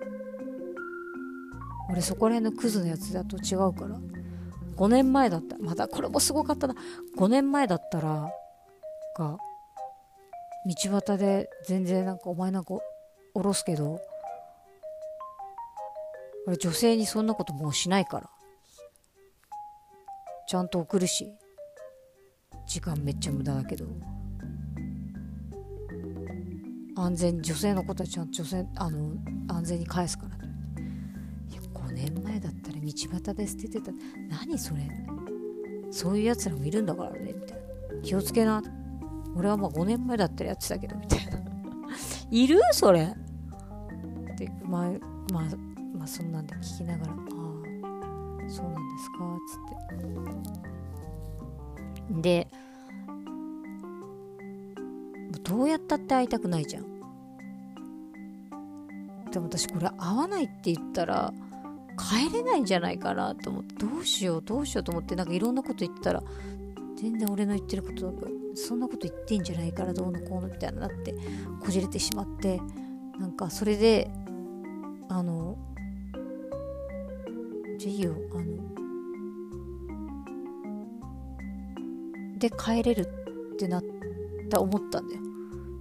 [1.90, 3.98] 俺そこら辺のクズのやつだと違うから。
[4.76, 5.56] 5年前だった。
[5.58, 6.74] まだこれもすごかったな。
[7.16, 8.30] 5年前だったら
[9.16, 9.38] が
[10.66, 12.74] 道端で全然なんかお前なんか
[13.34, 14.00] 下ろすけど
[16.46, 18.30] 俺女性にそんなこともうしないから。
[20.46, 21.30] ちゃんと送るし
[22.66, 23.86] 時間めっちゃ無駄だけど。
[27.00, 29.12] 安全女性のことはちゃんと女性あの
[29.48, 33.92] 安全に返すからいや5年前だったら道端で捨ててた。
[34.28, 34.80] 何それ。
[35.90, 38.02] そういうやつらもいるんだからねみたいな。
[38.02, 38.62] 気をつけな。
[39.36, 41.38] 俺はまあ5年前だったらやってたけどみたいな。
[42.30, 42.60] いる？
[42.72, 43.02] それ。
[44.32, 44.90] ってまあ
[45.32, 45.44] まあ
[45.96, 47.18] まあそんなんで聞きながらああ
[48.48, 49.36] そうなんですか？
[49.36, 49.56] っつ
[52.14, 52.22] って。
[52.22, 52.48] で
[55.48, 56.98] どうやったって会いたくないじゃん。
[59.30, 61.32] でも私これ会わないって言ったら
[61.98, 66.22] 帰れないんじゃないかなと思ってどうしようどうしようと思ってなんかいろんなこと言ったら
[66.96, 68.14] 全然俺の言ってること
[68.54, 71.14] そんなこと言ってんじゃないからどうのこうのみたいななって
[71.60, 72.60] こじれてしまって
[73.18, 74.10] なんかそれで
[75.08, 75.58] あの
[77.78, 78.44] じゃあいいよあの
[82.38, 83.02] で帰れる
[83.52, 83.84] ってなっ
[84.48, 85.27] た思ったんだよ。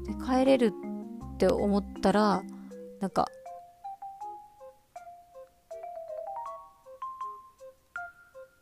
[0.07, 0.73] で帰れる
[1.35, 2.41] って思ったら
[2.99, 3.27] なんか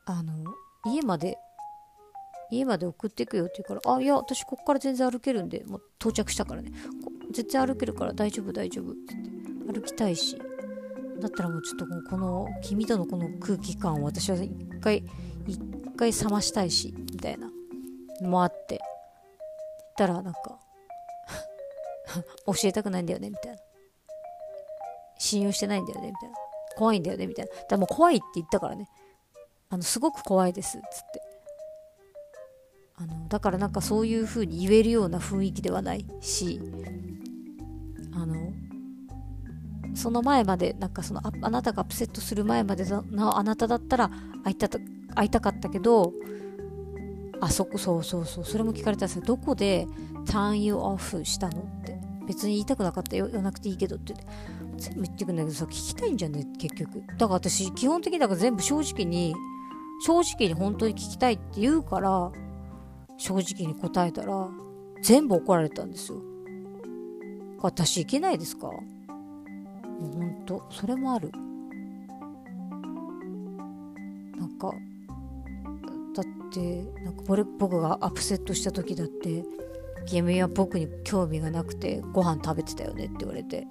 [0.07, 0.33] あの
[0.85, 1.37] 家まで
[2.51, 6.71] 家まで送っていくよって言うから、あ、いや、私こっから全然歩けるんで、もう到着したからね。
[7.31, 10.37] 全然歩けるから大丈夫大丈夫って言って、歩きたいし。
[11.19, 15.03] だったらもうちょっとこの、君とのこの空気感を私は一回、
[15.47, 15.59] 一
[15.97, 17.49] 回冷ましたいし、みたいな
[18.21, 18.79] のもあって。
[19.97, 20.59] 言ったらなんか
[22.45, 23.57] 教えたくないんだよね、みたいな。
[25.17, 26.35] 信用してないんだよね、みたいな。
[26.75, 27.51] 怖いんだよね、みたいな。
[27.51, 28.89] だからもう怖いって言ったからね。
[29.69, 31.25] あの、すごく怖いです、つって。
[32.97, 36.61] あのだからなんかそういう風に言えるような雰囲気ではないし
[38.13, 38.53] あの
[39.95, 44.09] その前までなんかそのああなたがアップセットする前までのあなただったら
[44.43, 44.69] 会いた
[45.13, 46.13] 会いたかったけど
[47.41, 49.87] あそこそうそうそうそれも聞かれたんですよどこで
[50.25, 51.94] ターンユーオフしたのって
[52.27, 54.13] 別に言いたくなかったよ言わなくていいけどって。
[54.77, 56.45] 全部言ってくんだけどさ聞きたいんじゃね？
[56.57, 57.01] 結局。
[57.01, 59.33] だから私基本的にだから全部正直に
[60.05, 62.31] 正直に本当に聞きたいって言うから
[63.17, 64.49] 正直に答えたら
[65.01, 66.21] 全部怒られたんですよ。
[67.61, 68.67] 私いけないですか？
[68.67, 68.81] も
[70.01, 71.31] うほんとそれもある。
[74.37, 74.73] なんか
[76.13, 77.23] だってなんか
[77.57, 79.43] 僕がアップセットした時だって
[80.07, 83.65] 君は僕に興味がなくてご飯食べてたよねって言われて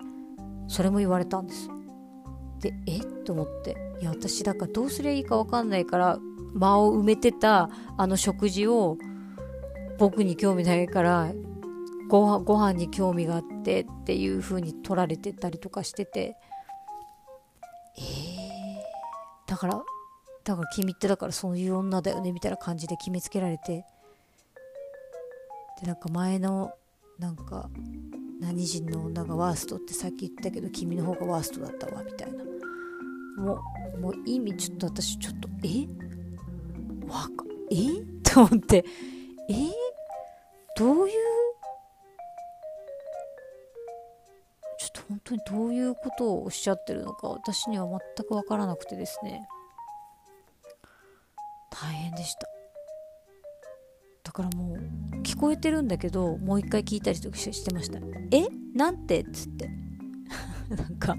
[0.69, 1.69] それも言われたんです。
[2.61, 2.99] でえ？
[2.99, 3.77] っと思って。
[4.01, 6.19] いや私だからどうすりゃいいか分かんないから
[6.55, 8.97] 間を埋めてたあの食事を
[9.99, 11.33] 僕に興味ないから
[12.09, 16.37] ご飯ご飯に興味があってっていう風に取られてたりとかしてて。
[17.97, 18.01] え？
[19.47, 19.83] ー、だから
[20.45, 23.85] だから君ってだからそういう女だよねみたいな感じで決めつけられて。
[25.81, 26.73] でなんか前の
[27.19, 27.69] なんか
[28.41, 32.45] 何人の女がワーストってさっき言ったけど君の方がワーストだったわみたいな。
[33.37, 33.61] も
[33.97, 35.87] うもう意味ちょっと私ちょっとえ？
[37.09, 37.29] わか
[37.71, 37.77] え？
[38.23, 38.85] と思って。
[39.49, 39.55] え、
[40.77, 41.15] どういう？
[44.79, 49.47] ちょっと本当にどういうことをおっしゃってるのか私には全く分からなくてですね。
[51.71, 52.49] 大変でした。
[54.25, 58.01] だからもう聞こえてるんだけどもう一回聞いたりとかしてました。
[58.33, 58.49] え？
[58.75, 59.21] なんて？
[59.21, 59.71] っつって。
[60.75, 61.15] なんか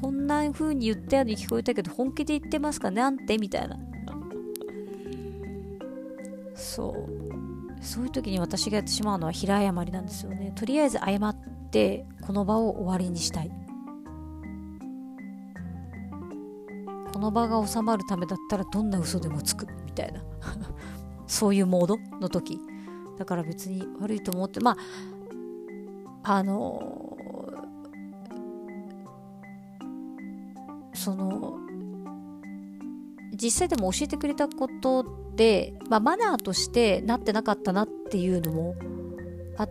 [0.00, 2.90] こんな風に言ったように聞こえたけど本気で言ってますか？
[2.90, 3.36] なんて？
[3.38, 3.76] みたいな。
[6.54, 7.84] そう。
[7.84, 10.52] そういう時に私がやってしまうのは平謝りなんですよね。
[10.54, 11.36] とりあえず謝っ
[11.70, 13.50] てこの場を終わりにしたい。
[17.12, 19.66] この場が収まるためだったらどんな嘘でもつく。
[19.84, 20.22] みたいな。
[21.26, 22.58] そういうモードの時。
[23.18, 24.76] だから別に悪いと思ってま
[26.24, 31.58] ああのー、その
[33.32, 35.04] 実際でも教えてくれたこと
[35.36, 38.74] で、まあ、マナーとしてなってなかったなっていうのも
[39.56, 39.68] あ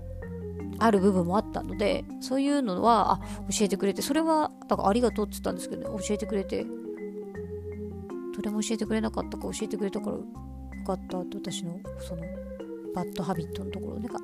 [0.79, 6.65] ある部分もあったのでそういうのはあ教えてくれてそれはだからありがとうって言ったんですけど、ね、教えてくれて。
[8.33, 10.17] どれも教えてくれなかったか教えてくれたから
[10.81, 12.23] かったって私のその
[12.93, 13.99] バッドハビットのところ。
[13.99, 14.17] でか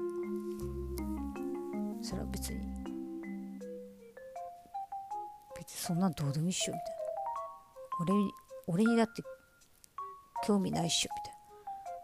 [2.02, 2.60] それは別に
[5.58, 6.96] 別にそんなんどうでもいいっしょみたい
[8.08, 8.14] な。
[8.68, 9.24] 俺俺にだって
[10.46, 11.38] 興味ないっしょみたいな。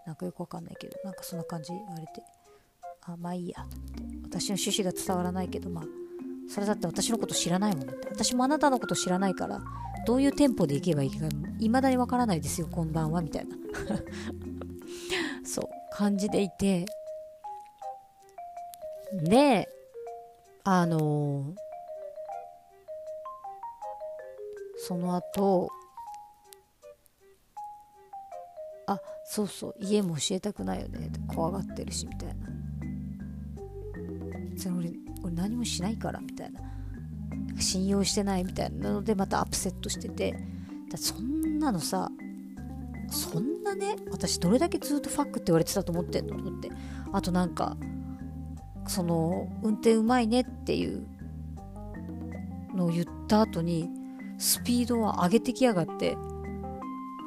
[0.07, 2.23] なんかよくわかんないけどなんかそんな感じ言われて
[3.03, 4.03] あまあいいやと思って。
[4.39, 6.02] 私の趣旨が伝わらないけどまあ
[6.49, 9.61] それだって私のこと知らないもん私もあなたのこと知らないから
[10.05, 11.27] どういうテンポで行けばいいか
[11.59, 13.55] いまだにわからないですよこんばんはみたいな。
[15.45, 16.85] そう感じでいて。
[19.13, 19.69] で
[20.63, 21.55] あのー、
[24.77, 25.69] その後
[28.87, 32.62] あそうそう家も教えたくないよね怖がってるしみたいな。
[34.57, 34.93] それ俺
[35.23, 36.61] 俺何もしないからみたいな。
[37.59, 38.93] 信用してないみたいな。
[38.93, 40.35] のでまたアップセットしてて。
[40.89, 42.11] だそんなのさ
[43.09, 46.71] そんなね私どれだけずっとファックって言われてたと思ってんのと思って。
[47.11, 47.77] あとなんか
[48.87, 51.07] その運転うまいねっていう
[52.75, 53.89] のを言った後に
[54.37, 56.17] スピードを上げてきやがって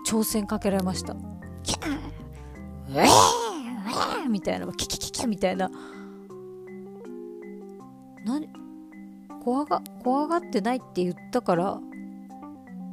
[0.07, 1.17] 挑戦かけられました。
[1.63, 1.91] キャー
[2.91, 4.67] ウェーウェーみたいな。
[4.73, 5.71] キキキキみたいな。
[8.27, 8.49] 何
[9.43, 11.81] 怖が怖がってないって言ったから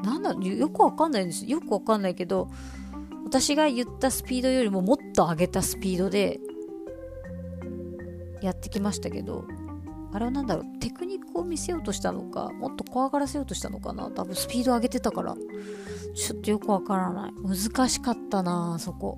[0.04, 1.46] なんだよくわかんないんです。
[1.46, 2.50] よくわかんないけど
[3.26, 6.40] 私が言ったスピードよりももっと上げたスピードで
[8.42, 9.46] やってきましたけど
[10.14, 15.36] あれは何だろうテクニックを見せようとしたのかもっと怖がらせようとしたのかな多分スピード上げてたから。
[16.16, 17.34] ちょっとよくわからない。
[17.44, 19.18] 難しかったなあそこ。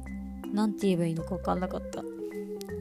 [0.53, 2.04] 何て言えばいいのか分かんなかった。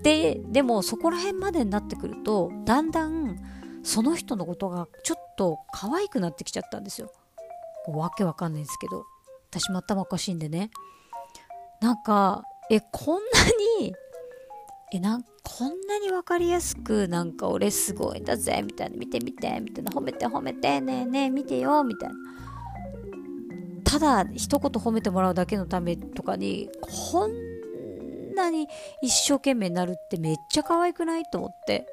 [0.03, 3.39] ででもそこら辺までになってくるとだんだん
[3.83, 7.13] その人のことがちょっと可愛くなってきちゃったんですよ。
[7.87, 9.05] わけわかんないんですけど。
[9.51, 10.71] 私も頭おかしいんでね。
[11.81, 13.23] なんかえこんな
[13.81, 13.95] に
[14.93, 18.97] えなんこんなに分かりやすくなんか俺すごいんだぜみたいな。
[18.97, 19.93] 見て見てみたいな。
[19.93, 22.15] 褒めて褒めてねえねえ見てよみたいな。
[23.85, 27.54] ただ一言褒めてもらうだけのためとかにこん
[28.35, 28.69] なに
[29.03, 31.87] 一生懸命なるってめっちゃ可愛くないと思って。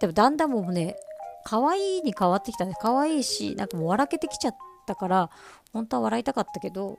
[0.00, 0.96] でもだんだんもうね
[1.44, 2.74] 可愛いに変わってきたね。
[2.80, 5.30] 可愛いしなんかもう笑けてきちゃったから
[5.72, 6.98] 本当は笑いたかったけど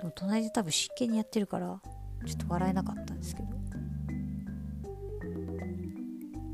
[0.00, 1.80] でも隣で多分真剣にやってるから
[2.26, 3.48] ちょっと笑えなかったんですけど。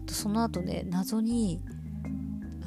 [0.09, 1.61] その後ね謎に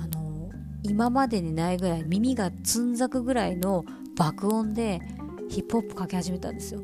[0.02, 0.50] あの
[0.84, 3.86] 今までにないぐらい耳がつんざくぐらいの
[4.16, 5.02] 爆音で
[5.50, 6.84] ヒップホップかけ始めたんですよ。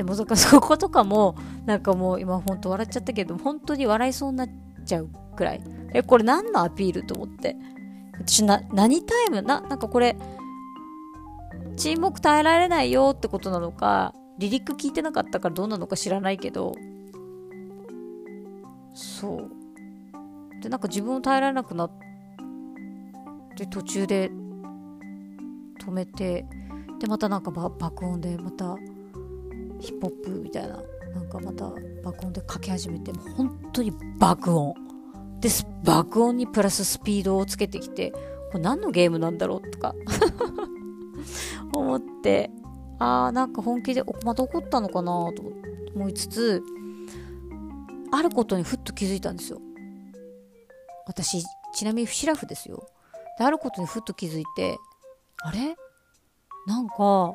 [0.00, 0.24] でもそ
[0.62, 1.36] ことかも
[1.66, 4.48] なんかもう今ほんと笑っちゃったけど本当に笑いそうになっ
[4.86, 5.60] ちゃうくらい。
[5.92, 7.54] えこれ何のアピールと思って？
[8.14, 9.42] 私な何タイム？
[9.42, 10.16] ななんかこれ
[11.76, 16.72] 沈黙耐えられないよってことなのかリリック聞いてなかったからどうなのか知らないけど。
[18.94, 19.50] そう。
[20.62, 21.90] でなんか自分を耐えられなくなっ
[23.54, 24.30] て途中で
[25.84, 26.46] 止めて
[26.98, 28.78] でまたなんか爆音でまた
[29.80, 30.80] ヒップホップみたいな
[31.14, 31.70] なんかまた
[32.02, 34.74] 爆音で書き始めてもう本当に爆音。
[35.40, 38.18] です爆音にプラススピードをつけてきてこ
[38.54, 39.94] れ何のゲームなんだろうとか
[41.74, 42.50] 思って
[42.98, 45.42] あーなんか本気でまた怒ったのかなと
[45.94, 46.62] 思いつつ
[48.12, 49.60] あることにふっと気づいたんですよ。
[51.06, 52.86] 私ちなみにシラフですよ。
[53.38, 54.76] であることにふっと気づいて
[55.42, 55.74] あれ？
[56.66, 57.34] なんか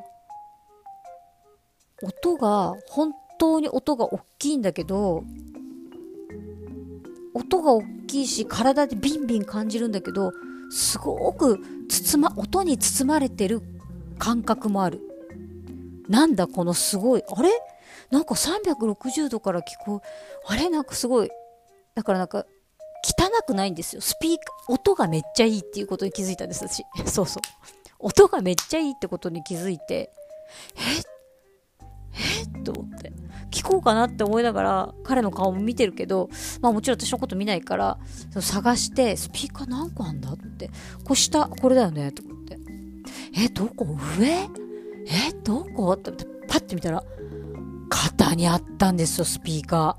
[2.02, 5.24] 音が本当に音が大きいんだけど
[7.34, 10.32] 音が大きいし体でビンビン感じるんだけど
[10.70, 13.62] すごく包ま音に包まれてる
[14.18, 15.00] 感覚もある。
[16.08, 17.50] なんだこのすごい、あれ？
[18.10, 20.08] なんか360度から聞こえ、
[20.46, 20.70] あれ？
[20.70, 21.30] なんかすごい、
[21.94, 22.46] だからなんか、
[23.04, 24.00] 汚くないんですよ。
[24.00, 26.84] スピーカー、音がめっちゃいいっていうことに気づいたんです、私。
[27.06, 27.42] そうそう。
[27.98, 30.12] 音がめっちゃいいってことに気づいて、
[30.76, 30.98] え？
[31.00, 31.02] っ
[32.16, 32.62] え？
[32.62, 33.12] と思って。
[33.50, 36.28] 聞こうかなって思いながら、彼の顔も見てるけど、
[36.60, 37.98] まあもちろん私のこと見ないから、
[38.40, 40.68] 探して、スピーカー何個あんだって。
[41.04, 42.58] こう下、これだよねと思って。
[43.38, 43.86] え、どこ？
[44.18, 44.26] 上？
[44.26, 44.48] え？
[45.44, 45.92] どこ？
[45.92, 46.10] って
[46.48, 47.02] パッて見たら
[47.88, 49.96] 肩にあったんですよスピーカ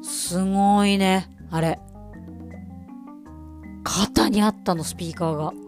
[0.00, 0.04] ー。
[0.04, 1.78] すごいねあれ。
[3.84, 5.52] 肩にあったのスピーカーが。
[5.52, 5.58] び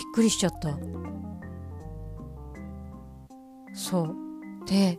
[0.00, 0.70] っくりしちゃった。
[3.76, 4.16] そう。
[4.66, 4.98] で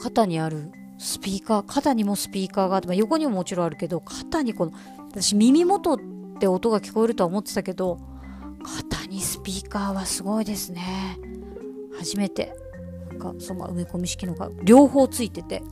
[0.00, 4.72] 肩にあるスピーカー肩にもスピーカーがあって、まあ、横にももちろんあるけど肩にこの
[5.10, 5.98] 私耳元っ
[6.40, 7.98] て音が聞こえるとは思ってたけど
[8.64, 11.18] 肩にスピーカーはすごいですね。
[11.98, 12.56] 初めて。
[13.10, 15.62] なんかその埋め込み式のが両方ついてて。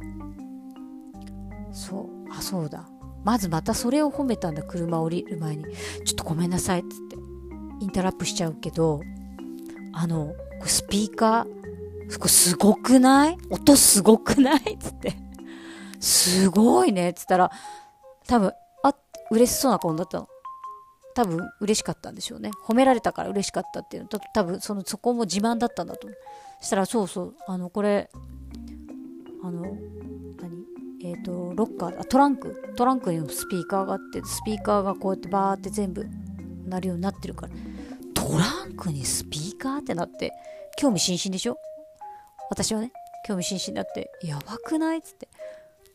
[1.73, 2.33] そう。
[2.33, 2.89] あそうだ。
[3.25, 5.65] まずまたそれを褒めたんだ車降りる前に。
[6.05, 7.17] ちょっとごめんなさいっつって。
[7.81, 9.01] インタラップしちゃうけど
[9.93, 10.35] あの
[10.67, 13.39] スピーカーこすごくない？
[13.51, 14.77] 音すごくない？
[14.81, 15.17] つって。
[16.01, 17.13] すごいね。
[17.15, 17.51] つったら
[18.27, 18.53] 多分
[18.83, 18.95] あ
[19.31, 20.29] 嬉しそうな顔だったの。
[21.15, 22.51] 多分嬉しかったんでしょうね。
[22.67, 24.09] 褒められたから嬉しかったっていうの。
[24.09, 26.09] と多分そのそこも自慢だったんだと
[26.61, 27.37] そしたらそうそう。
[27.47, 28.11] あのこれ
[29.45, 29.77] あの何？
[31.05, 32.75] えっ、ー、とロッカートランク。
[32.77, 36.07] トランクにもスピーカーがあってスピーカーがこうやってバーって全部
[36.67, 37.53] 鳴るようになってるから。
[38.15, 40.33] トランクにスピーカーってなって
[40.81, 41.59] 興味津々でしょ？
[42.49, 42.91] 私はね
[43.27, 44.99] 興味津々になってやばくない？
[44.99, 45.29] っつって。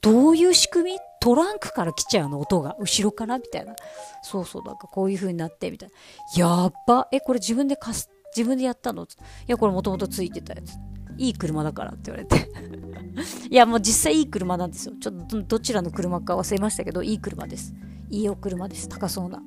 [0.01, 0.99] どういう仕組み？
[1.19, 2.39] トランクから来ちゃうの？
[2.39, 2.75] 音が。
[2.79, 3.39] 後ろから？
[3.39, 3.75] みたいな。
[4.21, 5.89] そうそうなんかこういう風になってみたい
[6.37, 6.45] な。
[6.61, 7.07] やっば。
[7.11, 9.05] えこれ自分で貸す自分でやったの？
[9.05, 9.07] い
[9.47, 10.75] やこれもともとついてたやつ。
[11.17, 12.47] いい車だからって言われて。
[13.49, 14.93] いやもう実際いい車なんですよ。
[15.01, 17.73] ちょっとどちらの車か忘れましたけどいい車です。
[18.11, 18.87] いいお車です。
[18.87, 19.41] 高そうな。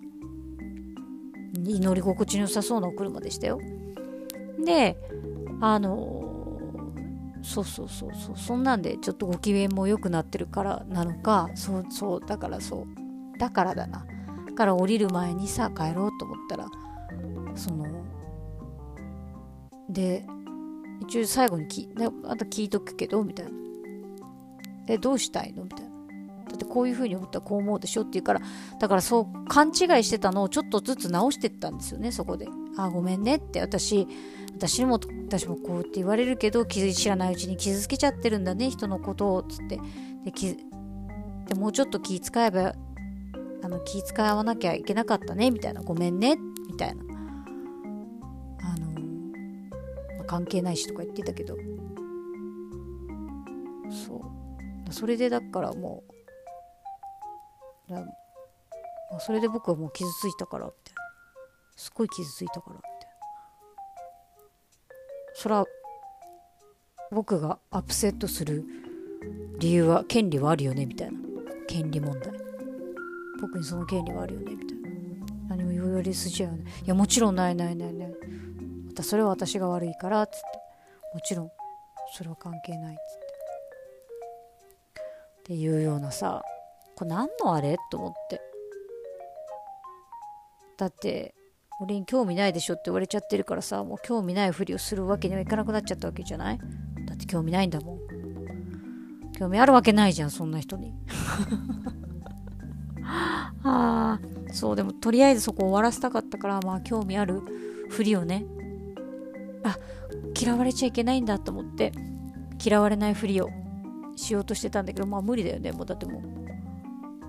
[1.55, 3.61] 乗り心地の良さそうなお車でしたよ。
[4.65, 4.97] で
[5.61, 6.25] あの
[7.43, 14.05] そうそうそうそうそんなんでちょっとご機嫌も良くなってるからなのかそうそうだからそうだからだな。
[14.47, 16.67] だから降りる前にさ帰ろうと思ったら
[17.55, 17.87] その
[19.89, 20.27] で
[21.01, 21.89] 一応最後にき
[22.27, 23.53] あと聞いとくけどみたいな。
[24.89, 25.63] えどうしたいの？
[25.65, 25.89] みたいな。
[26.49, 28.01] だってこういう風に思ったらこう思うでしょ？
[28.01, 28.41] って言うから
[28.81, 32.49] だからそう勘違いしてたのをちょっとずつ直してったんですよねそこで。
[32.79, 34.07] あごめんねって私
[34.55, 39.79] 私も私もこうって言われるけど知らないうちに傷つけちゃってるんだね人のことをつって。
[41.49, 42.75] でもうちょっと気遣えば
[43.63, 45.83] あの気遣わなきゃいけなかったねみたいな。
[45.83, 47.03] ごめんねみたいな。
[48.63, 48.91] あの、
[50.17, 51.57] まあ、関係ないしとか言ってたけど。
[54.07, 54.93] そう。
[54.93, 56.05] それでだからも
[57.89, 58.05] うだ、
[59.13, 60.88] ま、それで僕はもう傷ついたからみたいな
[61.79, 62.81] すっごい傷ついたから
[65.33, 65.65] そら
[67.13, 68.65] 僕がアップセットする
[69.61, 71.19] 理由は権利はあるよねみたいな。
[71.69, 72.33] 権利問題。
[73.41, 74.89] 僕にその権利はあるよねみたいな。
[75.51, 78.09] 何も言われ筋合うねいやもちろんないないないない。
[78.09, 80.37] またそれは私が悪いからっつって。
[81.15, 81.51] もちろん
[82.13, 83.27] それは関係ないっつって。
[85.41, 86.43] っていうようなさ
[86.97, 87.77] これ何のあれ？
[87.91, 88.41] と思って。
[90.77, 91.35] だって
[91.81, 96.59] 俺に興味ないでしょって言われちゃってるからさもう興味ないふりをするわけにはいかなくなっちゃったわけじゃない？
[97.07, 97.99] だって興味ないんだもん。
[99.39, 100.93] 興味あるわけないじゃんそんな人に。
[103.05, 104.21] ああ
[104.53, 107.41] そうでもとりあえずそこ終わらせたかったからまあ興味ある
[107.89, 108.45] ふりをね。
[109.65, 109.77] あ
[110.39, 111.93] 嫌われちゃいけないんだと思って
[112.65, 113.51] 嫌われないふりを
[114.17, 115.71] しようとしてたんだけどまあ無理だよね。
[115.73, 116.23] もうだってもう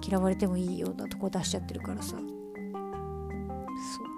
[0.05, 2.15] 嫌われてもいいようなとこ出しちゃってるからさ。
[2.17, 4.08] そう。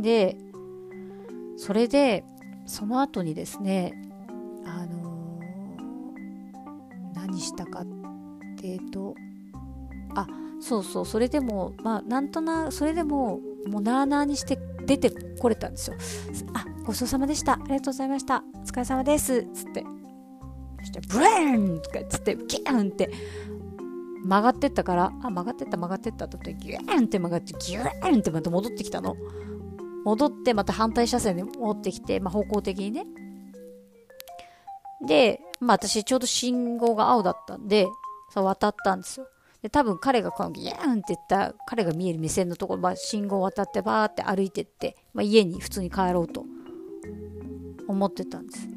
[0.00, 0.36] で
[1.56, 2.24] それで
[2.66, 3.92] その後にですね
[4.64, 7.86] あのー、何したかっ
[8.56, 9.14] ていうと
[10.14, 10.26] あ
[10.60, 15.96] そうそうそれでもまあなんとなそれでももうなあなあにして出てこれたんですよ。
[16.54, 17.54] あごちそうさまでした。
[17.54, 18.42] ありがとうございました。
[18.54, 19.46] お疲れ様です。
[19.54, 19.84] つって。
[20.80, 23.10] そしてブレーンとかつってギャーンって
[24.24, 29.16] 曲がってったからあ曲がってった曲がってったとってギューンって曲がってギューンってまた戻ってきたの。
[30.04, 33.06] 戻ってまた反対車線に戻ってきて、まあ、方向的にね。
[35.06, 37.86] で、まあ私ちょうど信号が青だったんで、
[38.32, 39.26] そう渡ったんですよ。
[39.62, 46.44] で、多分彼がこのギャーンって言った彼が見える目線のところ、まあ、信号を渡ってバーって歩いてって、まあ、家に普通に帰ろうと
[47.86, 48.68] 思ってたんです。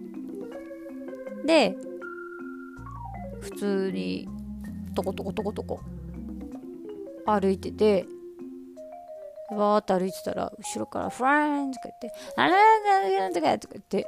[1.45, 1.75] で、
[3.39, 4.27] 普通に
[4.95, 5.79] トコトコトコトコ
[7.25, 8.05] 歩いてて、
[9.55, 14.07] わーって歩いてたら、後ろからフラーンとか言って、あららららとかとか言って、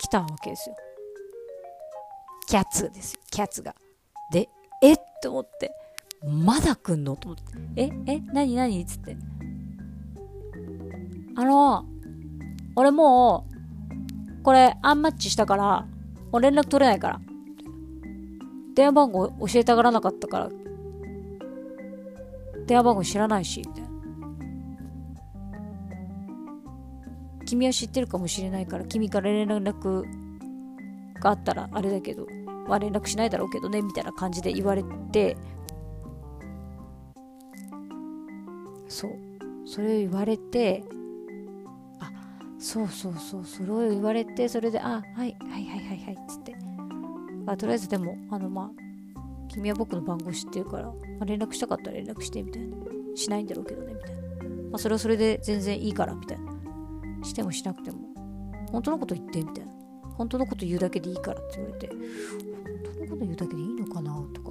[0.00, 0.76] 来たわけですよ。
[2.48, 3.74] キャッツですよ、キャッツが。
[4.30, 4.48] で、
[4.82, 5.72] えっと思って、
[6.24, 7.16] まだ来んの？
[7.16, 9.16] と思って、え、え、なになにつって。
[11.36, 11.84] あの、
[12.76, 13.52] 俺もう、
[14.42, 15.86] これアンマッチしたから
[16.32, 17.20] もう連絡取れないから
[18.74, 20.48] 電話番号教えたがらなかったから
[22.72, 23.90] 電話番号知らないしみたいな。
[27.44, 30.04] 君は知ってるかもしれないから君から連絡
[31.20, 32.26] があったらあれだけど
[32.66, 35.36] まあ連絡しないだろうけどねみたいな感じで言われて。
[38.88, 39.12] そう。
[39.66, 40.82] それを言われて
[42.00, 42.10] あ
[42.58, 46.56] そうそうそうそれを言われてそれであはいはいはいはいはいっつって。
[47.46, 48.82] あとりあえずでもあのまあ
[49.48, 50.90] 君は僕の番号知ってるから、
[51.22, 52.76] まあ、連絡したかったら連絡してみたいな。
[53.14, 54.22] しないんだろうけどねみたいな。
[54.22, 56.52] まあそれはそれで全然いいからみたいな。
[57.22, 57.98] してもしなくても。
[58.72, 59.72] 本当のこと言ってみたいな。
[60.16, 61.88] 本当のこと言うだけでいいからって言われて。
[61.88, 61.98] 本
[62.96, 64.50] 当のこと言うだけでいいのかなとか。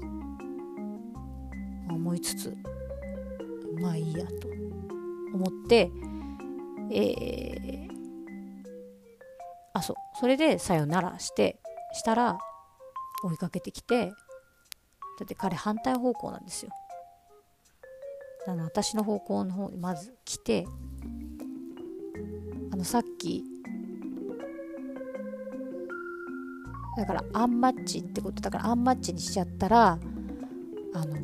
[1.90, 2.56] 思いつつ
[3.82, 4.48] まあいいやと
[5.34, 5.92] 思って。
[6.94, 7.92] えー、
[9.74, 9.96] あそう。
[10.22, 11.60] それでさよならして
[11.92, 12.40] したら
[13.26, 14.14] 追いかけてきて
[15.20, 16.72] だって彼反対方向なんですよ。
[18.48, 20.66] あの私の方向の方にまず来て
[22.72, 23.44] あのさっき
[26.98, 30.00] だからアンマッチってことだからアンマッチにしちゃったら
[30.94, 31.18] あの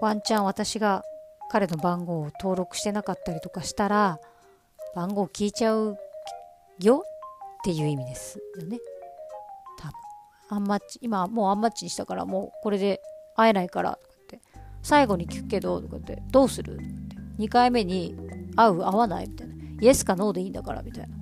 [0.00, 1.04] ワンチャン私が
[1.50, 4.18] 彼の番号を登録してなかったりとかしたら
[4.94, 5.96] 番号聞いちゃう
[6.80, 7.04] よ
[7.60, 8.78] っていう意味ですよね。
[10.50, 13.00] アンマッチ今もうアンマッチにしたからもうこれで
[13.36, 14.40] 会えないからとかって。
[14.82, 16.84] 最後に聞くけどとかってどうするって。
[17.38, 18.16] 2回目に
[18.56, 19.54] 会う会わないみたいな。
[19.80, 21.16] イエスかノーでいいんだからみたいな。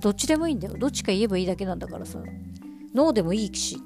[0.00, 0.74] どっちでもいいんだよ。
[0.78, 2.18] どっちか言えばいいだけなんだからさ。
[2.94, 3.76] ノーでもいいし。
[3.76, 3.78] っ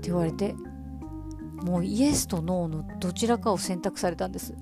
[0.00, 0.54] て言われて
[1.62, 4.54] もうイエスとノーのどちらかを選択されたんです。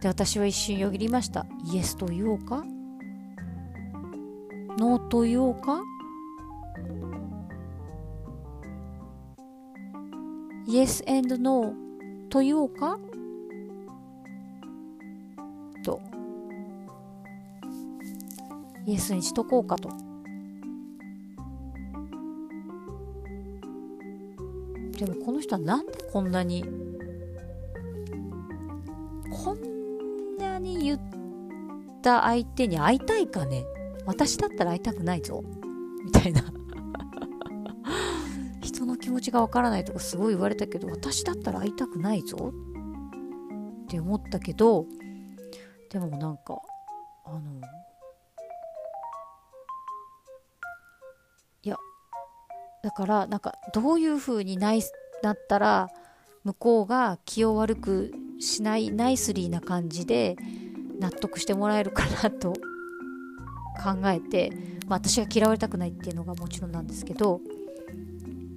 [0.00, 1.46] で私は一瞬よぎりました。
[1.72, 2.64] イエスと言おうか？
[4.78, 5.82] ノーと言おうか
[10.66, 12.98] イエスノーと言おうか
[15.84, 16.00] と。
[18.86, 19.88] イエスにしとこうかと。
[24.98, 26.64] でもこの人はなんでこんなに
[29.30, 31.00] こんなに言っ
[32.02, 33.64] た相手に会いたいかね。
[34.06, 35.42] 私だったら会いたくないぞ。
[36.04, 36.42] みたいな。
[38.62, 42.52] 人の気持ちがわからないとかすごい言われたけど私だったら会いたくないぞ。
[43.84, 44.86] って思ったけど
[45.90, 46.60] でもなんか
[47.24, 47.40] あの
[51.62, 51.76] いや
[52.82, 54.72] だからなんかどういう風にな
[55.22, 55.90] なったら
[56.42, 60.36] 向こうが気を悪くしないナイスリーな感じで
[60.98, 62.54] 納得してもらえるかなと
[63.82, 64.50] 考えて、
[64.86, 67.40] まあ、私が嫌われたくないっていうのがもちろんなんですけど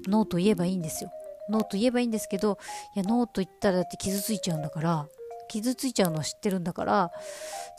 [0.07, 1.11] ノーと言えばいいんですよ。
[1.49, 2.57] ノーと言えばいいんですけど
[2.95, 5.07] いやノーと言ったらだって傷ついちゃうんだから
[5.47, 7.11] 傷ついちゃうのは知ってるんだから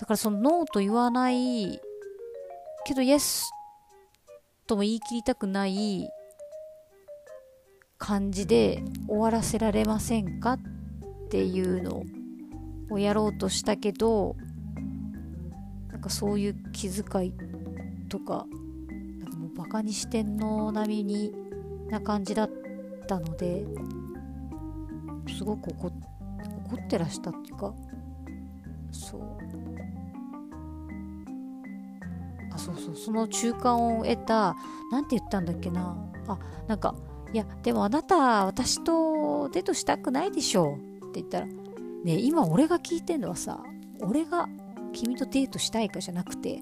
[0.01, 1.80] だからそのノーと言わない
[2.86, 3.51] けどイエス
[4.66, 6.09] とも言い切りたくない
[7.99, 10.59] 感じで終わらせられませんかっ
[11.30, 12.05] ていうの
[12.91, 14.36] をやろうとしたけど
[16.09, 17.32] かそういう気遣い
[18.09, 18.46] とか
[19.18, 21.34] なんかもうバカにしてんの並みに
[21.90, 22.50] な感じだっ
[23.06, 23.64] たので
[25.36, 25.92] すごく怒
[26.74, 27.74] ってらしたっていうか
[28.90, 29.20] そう。
[32.50, 34.56] あそうそうその中間を得た
[34.90, 35.96] 何て言ったんだっけな。
[36.26, 36.94] あなんか
[37.32, 40.78] いやでもあなた私とデートしたくないでしょ
[41.09, 43.62] って言ったらね今俺が聞いてんのはさ
[44.00, 44.48] 俺が
[44.93, 46.61] 君とデートしたいかじゃなくて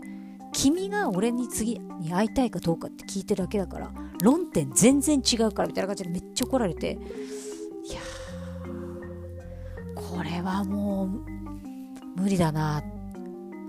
[0.53, 3.91] 君が俺に次に会いたいかどうかって聞いてるだけだから
[4.23, 8.01] 論点全然違うからみたいな感じでめっちゃ怒られていや
[9.95, 11.37] これはもう
[12.17, 12.83] 無理だな。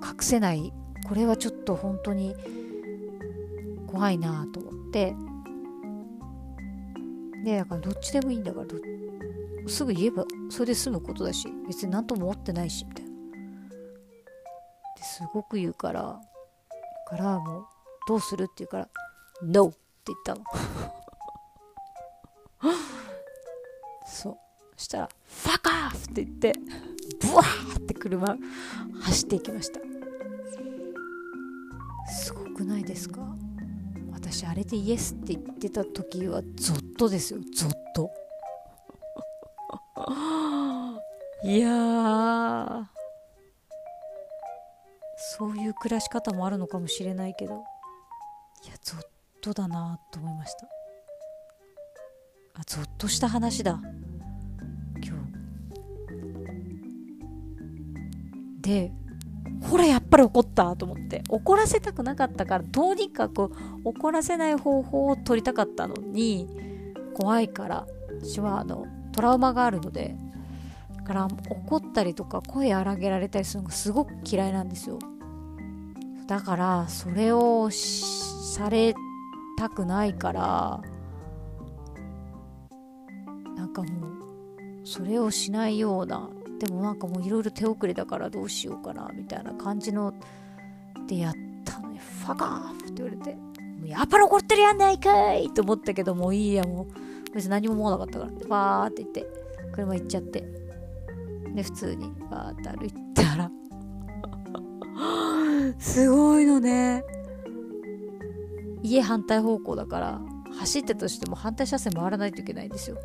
[0.01, 0.71] 隠せない。
[1.07, 2.33] これはちょっと本当に
[3.87, 5.13] 怖いなと思って。
[7.43, 8.67] でだからどっちでもいいんだから
[9.67, 13.06] すぐ言えばそれで済むことだし別に何とも思ってないしみたいな。
[14.97, 16.19] ですごく言うから
[17.07, 17.65] からもう
[18.07, 18.89] どうするって言うから
[19.43, 19.77] NO って
[20.07, 20.43] 言ったの。
[24.07, 24.37] そう。
[24.79, 26.53] したら「ファカーフ!」って言って
[27.27, 28.37] ブワーって車
[29.01, 29.79] 走っていきました。
[32.11, 33.21] すごくないですか？
[34.13, 37.39] 私あれでイエスって言ってた時はゾッとですよ。
[37.55, 38.11] ゾッと。
[41.43, 42.89] いや
[45.37, 47.63] そういう暮らし方もあるのかもしれないけど
[48.65, 49.01] いやゾッ
[49.39, 50.67] とだなと思いました。
[52.55, 53.79] あゾッとした話だ。
[55.05, 55.15] 今
[58.59, 58.61] 日。
[58.61, 58.91] で
[59.61, 61.21] ほらやっぱり怒ったと思って。
[61.29, 63.51] 怒らせたくなかったからとにかく
[63.83, 66.49] 怒らせない方法を取りたかったのに
[67.13, 67.85] 怖いから
[68.21, 70.15] 私はあのトラウマがあるので
[70.95, 74.97] だから怒ったりとか声荒げられたりするのがすごく嫌いなんですよ。
[76.27, 78.93] だからそれをされ
[79.57, 80.81] たくないから
[83.55, 90.13] なんかもうそれをしないようなでもなんかもういろいろ手遅れだからどうしようかなみたいな感じの
[91.07, 97.07] でやったのにファカーって言われてもうやっぱり怒ってるやんないかいと思ったけどもういいやもう。
[97.33, 99.27] 別に何も思わなかったからバーって言って
[99.71, 100.43] 車行っちゃって。
[101.53, 103.51] で普通にバーって歩いたら。
[105.79, 107.03] すごいのね。
[108.83, 110.21] 家反対方向だから
[110.59, 112.97] 走ってとしても反対車線回らないといけないんですよ。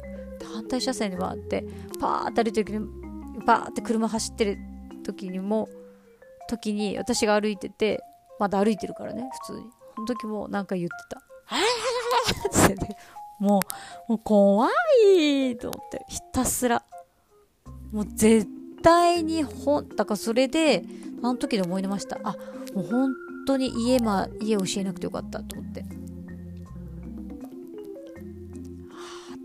[0.55, 1.65] 反対車線に回って
[2.01, 2.87] パーって歩いてる時に
[3.47, 4.59] バーって車走ってる
[5.05, 5.69] 時にも
[6.49, 8.03] 時に私が歩いてて
[8.39, 9.67] まだ歩いてるからね普通に。
[9.95, 11.23] その時もなんか言ってた。
[12.65, 12.97] ってね。
[13.39, 13.61] も
[14.09, 14.69] うもう怖
[15.07, 16.85] いと思ってひたすら。
[17.93, 18.49] もう絶
[18.83, 20.85] 対にほんだからそれで
[21.23, 22.19] あの時で思い出ました。
[22.25, 22.37] あ
[22.75, 23.15] もう本
[23.47, 25.85] 当に家,、ま、家教えなくてよかったと思って。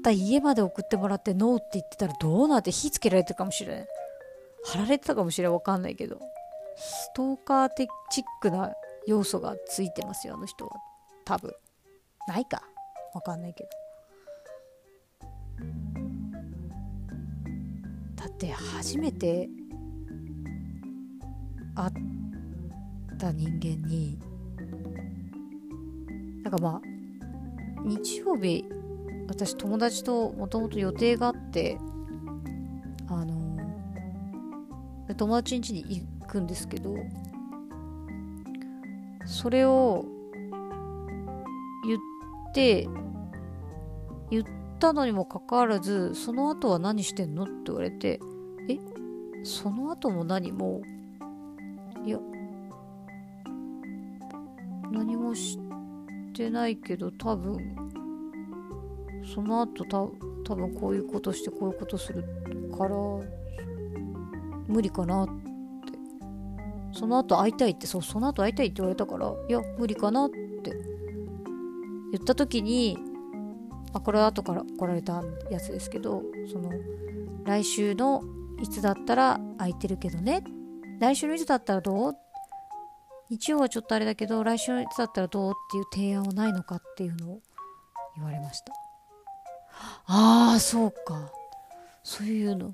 [0.08, 3.88] た家まで送ってもらってノーって言ってたらどうなって火つけられてるかもしれない。
[4.64, 6.20] 貼られてたかもしれないわかんないけど。
[6.78, 8.72] ストーカー的チックな
[9.08, 10.78] 要素がついてますよあの人は。
[11.26, 11.54] 多分。
[12.28, 12.62] ないか。
[13.14, 13.70] わかんないけど。
[18.16, 19.50] だって初めて
[21.78, 24.18] 会った人間に
[26.44, 26.88] なんかまあ
[27.84, 28.66] 日曜日
[29.28, 31.78] 私友達ともともと予定があって
[33.10, 33.58] あの、
[35.16, 36.96] 友達ん家に行くんですけど
[39.26, 40.06] それを
[41.86, 42.00] 言っ
[42.54, 42.88] て
[44.32, 44.44] 言っ
[44.80, 48.20] たのにもかかわらずその後は何してんのって言われて
[48.70, 48.78] え
[49.44, 50.82] その後も何も
[52.08, 52.20] いや
[54.90, 55.60] 何もし
[56.34, 57.76] てないけど多分
[59.36, 59.98] その後た
[60.46, 62.24] 多分こういうことしてこういうことする
[62.78, 62.96] から
[64.68, 65.34] 無理かなって。
[66.94, 70.38] その後会いたいってそうその後会いたいって言われたからいや無理かなって。
[72.14, 72.98] 言った時に、
[73.92, 76.72] あ、これは後から来られたやつですけどその
[77.44, 78.24] 来週の
[78.62, 80.57] いつだったら空いてるけどねって
[81.00, 82.16] 来週のいつだったらどう？
[83.30, 87.42] 日曜はちょっとあれだけど来週のいつだったらどうっていう提案はないのかっていうのを
[88.16, 88.74] 言われました。
[90.08, 91.32] ああそうか。
[92.04, 92.74] そういうの。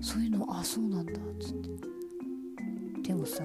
[0.00, 1.12] そういうのあそうなんだ。
[1.12, 3.08] っつって。
[3.08, 3.42] でもさ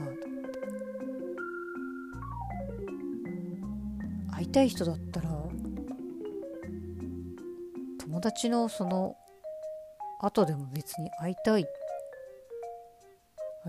[4.32, 5.30] 会いたい人だったら
[8.00, 9.18] 友達のその
[10.22, 11.72] 後でも別に会いたいって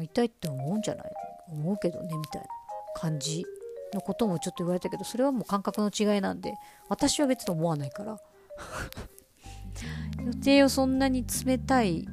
[0.01, 1.07] 会いたいって思うんじゃない？
[1.53, 2.49] 思うけどねみたいな
[2.97, 3.45] 感じ
[3.93, 6.55] のこともちょっと言われたけどそれはもう感覚の違いなんで
[6.89, 8.19] 私は別に思わないから。
[10.27, 12.07] 予定をそんなに冷たい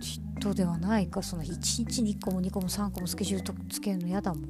[0.00, 1.22] 人ではないか？
[1.22, 1.48] その1
[1.84, 4.44] 日に1個も2個も3個もスケジュールとつけるの嫌だもん。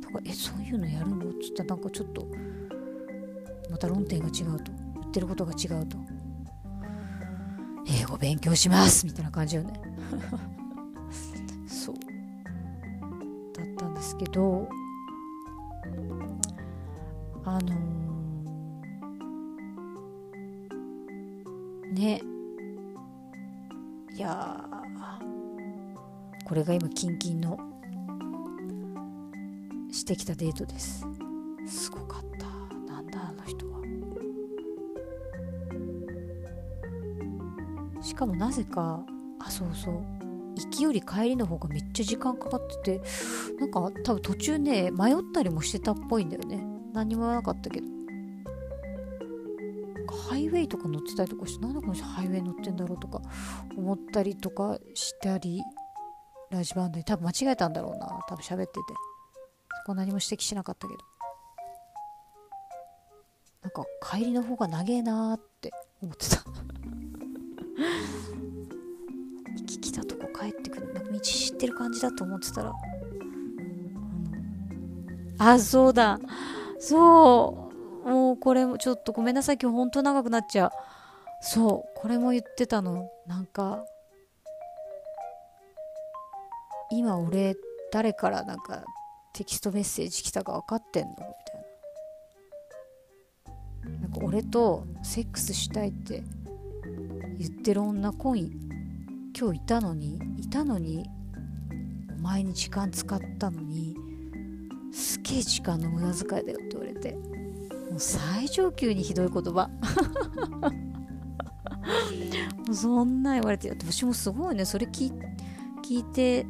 [0.00, 1.28] とかえそういうのやるの？
[1.30, 2.26] っつったらなんかちょっと
[3.70, 5.96] また論点が違うと言ってることが違うと。
[7.86, 9.72] 英語勉強しますみたいな感じよね。
[11.66, 11.94] そう。
[13.54, 14.68] だったんですけど
[17.44, 22.22] あのー、ね。
[24.14, 24.64] いや
[26.44, 27.58] これが今キンキンの
[29.90, 31.06] してきたデートです。
[31.66, 32.46] すごかった。
[32.92, 33.81] なんだあの人は。
[38.12, 39.00] しかもなぜか
[39.38, 39.94] あそうそう。
[40.54, 43.02] 行きより帰りの方がめっちゃ時間かかってて
[43.58, 46.62] なんか多分途中ね迷ったりもしてたっぽいんだよね。
[46.92, 47.86] 何も言わなかったけど。
[50.28, 53.22] ハイウェイとか乗ってたりとかしてなんでこの人ハイウェイ乗ってんだろうとか
[53.78, 55.62] 思ったりとかしたり
[56.50, 58.80] ラジバンドに多分間違えたんだろうな多分喋ってて。
[59.84, 61.00] そこ何も指摘しなかったけど。
[63.62, 65.70] なんか帰りの方が長えなーって
[66.02, 66.44] 思ってた。
[69.56, 70.92] 行き来たとこ帰ってくる。
[70.94, 72.72] なんか道知ってる感じだと思ってたら。
[75.38, 76.18] あそうだ。
[76.78, 77.70] そ
[78.04, 78.08] う。
[78.08, 79.58] もうこれもちょっとごめんなさい。
[79.60, 80.70] 今日ほんと長くなっちゃう。
[81.40, 81.98] そう。
[82.00, 83.10] これも言ってたの。
[83.26, 83.84] なんか
[86.90, 87.56] 今俺
[87.92, 88.84] 誰からなんか
[89.32, 91.10] テキストメッセージ来たか分かってんの？
[91.10, 91.26] みたい
[93.94, 94.00] な。
[94.02, 96.22] なんか俺とセックスしたいって
[97.42, 98.38] 言ってる女今
[99.36, 101.04] 今日いたのにいたのに
[102.16, 103.96] お前に時間使ったのに
[104.92, 107.16] すげえ時間の無駄遣いだよって言われて
[107.90, 109.68] もう最上級にひどい言葉。
[112.72, 115.12] そんな言われて私もすごいねそれ聞
[115.84, 116.46] 聞いて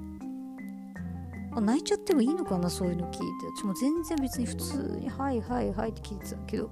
[1.54, 3.24] 泣いちゃってもいいのかなそういうの聞いて。
[3.56, 6.68] 私も全然別に普通に「はいはいはい」って聞いてたけど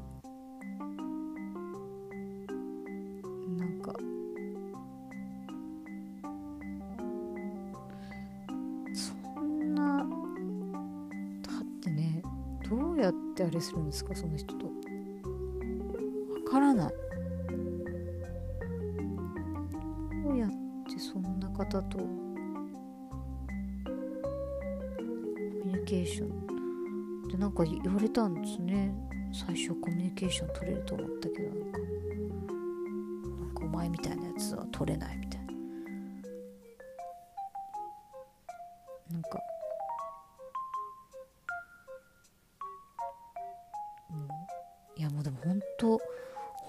[13.50, 14.14] あれするんですか？
[14.14, 14.66] その人と。
[14.66, 14.72] わ
[16.48, 16.92] からない。
[20.22, 20.56] どうやって
[21.00, 21.98] そんな方と？
[21.98, 22.04] コ
[25.64, 26.28] ミュニケーション。
[27.28, 28.94] でなんか言われたんですね。
[29.32, 31.78] 最初コミュニケーション取れると思ったけどなんか
[33.40, 35.39] なんかお前みたいなやつは取れないみたいな。
[45.80, 46.00] 当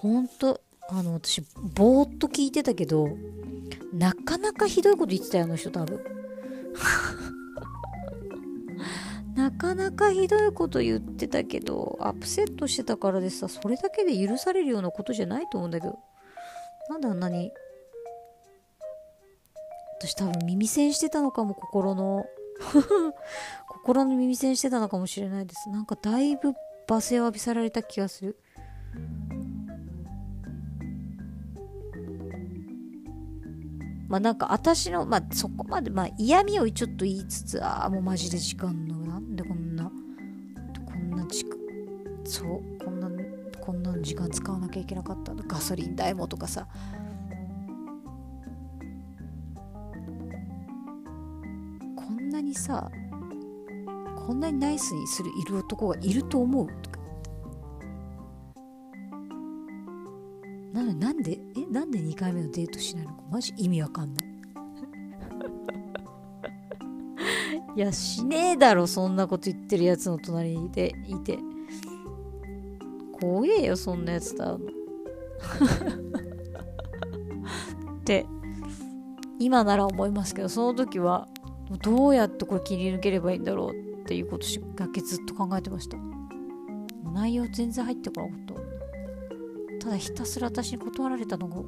[0.00, 1.42] 本当あの私
[1.74, 3.10] ぼーっと聞いてたけど
[3.92, 6.00] なかなかひどいこと言ってたよあの人多分。
[9.36, 15.98] なかなかひどいこと言ってたけどアップセットしてたからでさそれだけで許されるようなことじゃないと思うんだけど。
[16.88, 17.52] なんであんなに
[20.00, 22.26] 私多分耳栓してたのかも心の。
[23.68, 25.70] 心の耳栓してたのかもしれないです。
[25.70, 26.54] なんかだいぶ
[26.88, 28.38] 罵声を浴びせられた気がする。
[34.12, 39.90] まあなんか私のまあそこまでまあ嫌味をちょっと言いつつああもうマジで時間のなんでこんな。
[40.84, 41.56] こんな時間。
[42.22, 42.84] そう。
[42.84, 43.08] こんな
[43.58, 45.32] こんな時間使わなきゃいけなかった。
[45.32, 46.68] のガソリン代もとかさ。
[51.96, 52.90] こんなにさ
[54.26, 56.66] こんなにナイスにするいる男がいると思う？
[56.82, 56.90] と
[60.82, 64.26] なのなんでえなんで2回目のデートしないのかマジ意味わかんない。
[67.76, 71.38] いやしねえだろそんなこと言ってるやつの隣でいて。
[73.20, 74.66] 怖えよそんなやつと会うの。
[78.00, 78.26] って
[79.38, 81.28] 今なら思いますけどその時は
[81.82, 85.96] どうやってこれ切り抜ければいいんだろうっていうことだけずっと考えてました。
[87.12, 88.54] 内容全然入ってこなかった
[89.82, 91.56] ただひたすら私に断られたのが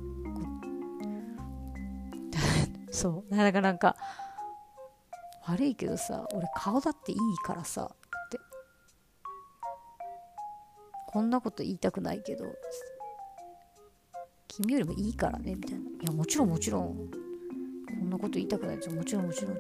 [2.93, 3.31] そう。
[3.31, 3.97] だからなんか
[5.47, 7.97] 悪いけどさ俺顔だっていいからさっ
[8.31, 8.39] て。
[11.09, 12.45] こんなこと言いたくないけど
[14.47, 15.81] 君よりもいいからねみたいな。
[15.81, 17.11] いやもちろんもちろん。
[17.99, 18.95] こんなこと言いたくないですよ。
[18.95, 19.53] もちろんもちろん。
[19.53, 19.59] あん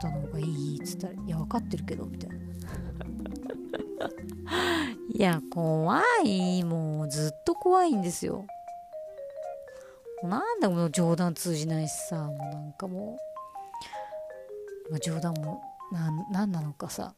[0.00, 2.36] たの方がいいっつったらいや分かってるけどみたいな。
[5.12, 6.64] いや怖い。
[6.64, 8.46] もうずっと怖いんですよ。
[10.22, 13.18] なんだもう冗談通じないしさもうなんかも
[14.88, 14.90] う。
[14.90, 17.14] まあ、冗談も何なんなのかさ。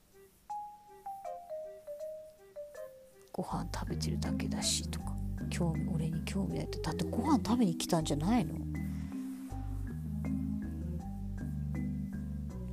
[3.32, 5.14] ご飯食べてるだけだしとか。
[5.48, 6.80] 興味俺に興味ないって。
[6.80, 8.54] だってご飯食べに来たんじゃないの？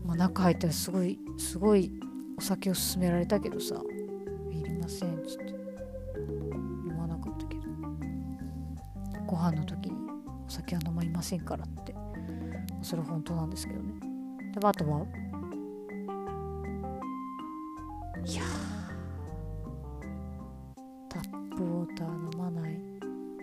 [0.06, 1.92] まあ中入ったらすごいすごい
[2.38, 3.76] お酒を勧められたけどさ
[4.84, 5.54] 「ません」っつって
[6.88, 7.64] 飲まなかったけど
[9.26, 9.96] ご飯の時に
[10.48, 11.96] お酒は飲まいませんからって。
[12.82, 13.94] それは本当なんですけどね。
[14.54, 15.06] でもあとは
[18.26, 18.44] いや
[21.08, 22.78] タップウォーター飲まない。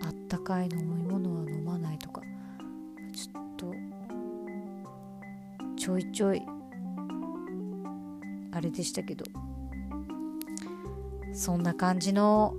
[0.05, 2.21] あったかい飲み物は飲まないとか。
[3.11, 3.73] ちょっと
[5.75, 6.41] ちょいちょい
[8.51, 9.25] あれでしたけど。
[11.41, 12.53] そんな感じの。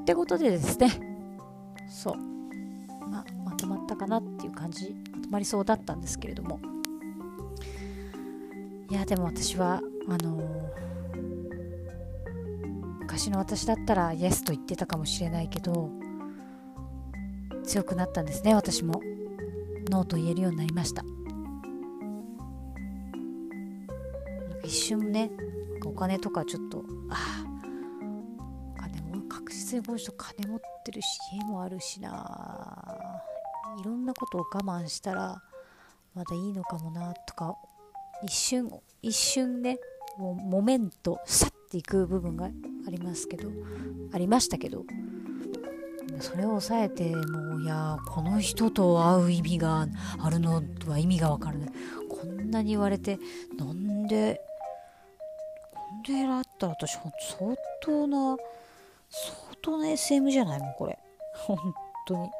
[0.00, 0.88] ってことでですね。
[1.90, 2.16] そう。
[3.06, 6.58] まあまとまったかなっていう感じまとまりそうだったんですけれども。
[8.88, 10.42] いやでも私はあのー、
[13.00, 16.01] 昔の私だったらイエスと言ってたかもしれないけど
[17.72, 19.00] 強くなったんですね私も。
[19.88, 21.02] ノーと言えるようになりました。
[24.62, 25.30] 一瞬ね
[25.86, 27.46] お金とかちょっとあ
[28.76, 33.22] あ金も確実にこの人金持ってるし家もあるしな。
[33.80, 35.42] いろんなことを我慢したら
[36.14, 37.56] まだいいのかもなとか
[38.22, 38.70] 一瞬
[39.00, 39.78] 一瞬ね
[40.18, 42.50] もうモメントさっていく部分が
[42.86, 43.48] ありますけど
[44.12, 44.84] ありましたけど
[46.22, 49.86] それを抑えてもういやこの人と会う意味が
[50.22, 51.70] あるのは意味がわからない。
[52.08, 53.18] こんなに言われて
[53.58, 54.40] なんで
[55.74, 57.10] なんで選ったら私相
[57.82, 58.36] 当な
[59.10, 60.60] 相当な SM じゃない？
[60.60, 60.98] もんこれ。
[61.34, 61.58] 本
[62.06, 62.30] 当に。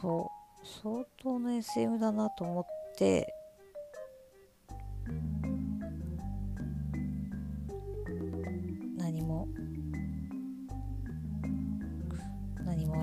[0.00, 0.66] そう。
[0.82, 3.32] 相当な SM だなと思って。
[5.06, 5.31] 何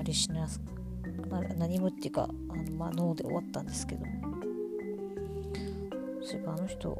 [0.00, 0.48] もあれしな
[1.56, 4.04] 何もっていうかあの、まあ、脳で終わったんですけど
[6.22, 6.90] そういえばあの人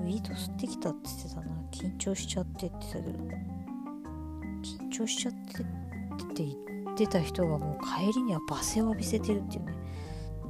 [0.00, 1.46] ウィード吸ってきたって言ってたな。
[1.70, 3.18] 緊張しちゃってって言ってたけど。
[4.62, 5.66] 緊張しちゃってっ
[6.34, 6.54] て言
[6.94, 9.74] ってた人がもう帰りには罵声を浴びせてるっていうね。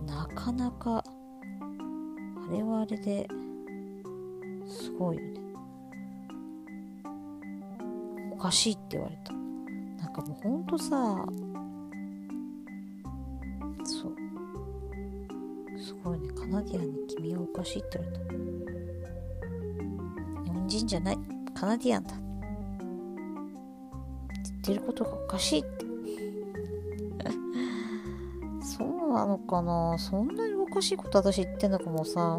[0.07, 3.27] なかなかあれはあれで
[8.39, 9.33] かしいって言われた。
[9.33, 11.27] なんかもうほんとさ
[13.85, 14.17] そう。
[15.79, 16.29] すごいね。
[16.35, 18.25] カナディアンに君はおかしいって言われた。
[20.45, 21.19] 日本人じゃない。
[21.55, 22.15] カナディアンだ。
[22.15, 22.23] 言
[24.59, 25.87] ってることがおかしいって。
[28.63, 29.97] そうなのかな。
[29.99, 32.39] そんなにおかしいこと私言ってんのかもさ。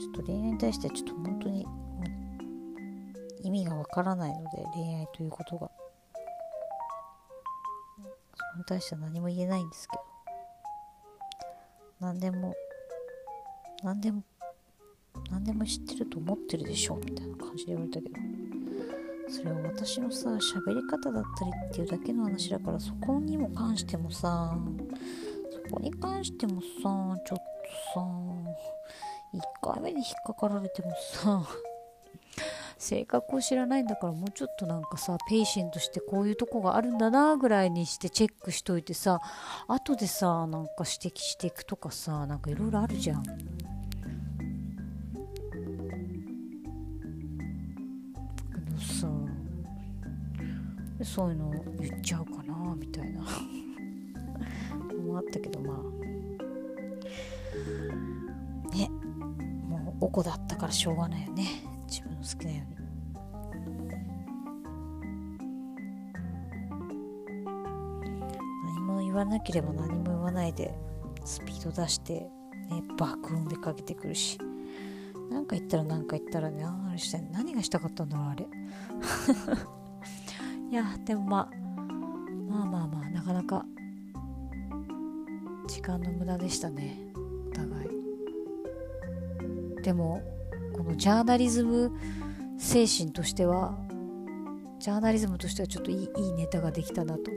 [0.00, 1.17] ちょっと恋愛に対してちょっと
[3.98, 5.68] からないので恋愛ということが。
[8.36, 10.02] それに対しては何も言えないんですけど。
[11.98, 12.54] 何でも
[13.82, 14.22] 何でも
[15.32, 18.14] 何でも知ってると思ってるでしょみたいな感じで言われたけど。
[19.28, 24.56] それは私のさ喋り方だったりっていうだけの話だからそこにも関してもさ
[25.50, 27.34] そこに関してもさちょっと
[27.94, 28.00] さ
[29.34, 31.46] 1回目で引っかかられてもさ
[32.78, 39.20] 性格を知らないんだからもうちょっとなんかさ patient してこういうとこがあるんだなぐらいにしてチェックしといてさ
[39.66, 43.24] 後でさなんか指摘していくとかさなんかいろいろあるじゃん。
[48.78, 49.08] さ
[51.02, 51.50] そういうの
[51.80, 53.22] 言っちゃうかなみたいな。
[55.08, 55.76] もあったけどまあ。
[58.74, 58.88] ね。
[59.68, 61.67] もうおこだったからしょうがないよね。
[61.88, 62.78] 自分の好きなように。
[68.64, 70.74] 何も言わなければ何も言わないで
[71.24, 72.12] スピード出して
[72.70, 74.38] ね爆音でかけてくるし。
[75.30, 78.46] 何か言ったら何か言ったらねあれした何がしたかったんだろうあれ。
[80.70, 81.56] いやでもまあ
[82.50, 83.64] まあまあまあなかなか
[85.66, 86.98] 時間の無駄でしたね。
[87.50, 87.88] お互い。
[89.82, 90.22] でも
[90.78, 91.90] このジャーナリズム
[92.56, 93.76] 精神としては
[94.78, 97.32] ジャーナリズムとしてはちょっといいいいネタができたなと。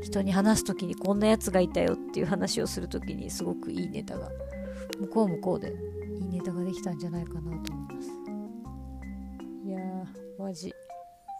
[0.00, 4.30] 人に話す時にこんなやつがいたよっていう話をする時にすごくいいネタが。
[5.00, 5.74] 向こう向こうで
[6.20, 8.08] いいネタができたんじゃないかなと思います。
[9.66, 10.72] いやーマジ。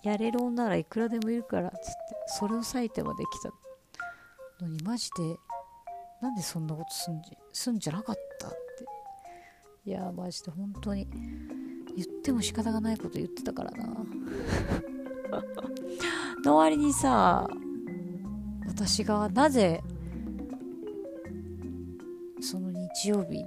[0.03, 1.83] やれる女ならいくらでもいるからっつって
[2.27, 5.37] それを割いてまで来たのにマジで
[6.21, 8.28] なんでそんなことすんじすんじゃなかった
[9.89, 11.09] いやーマジで本当に。
[11.97, 13.89] 言っても仕方がないこと言ってたからな。
[16.45, 17.49] の割にさ
[18.67, 19.83] 私がなぜ
[22.41, 23.45] その日曜日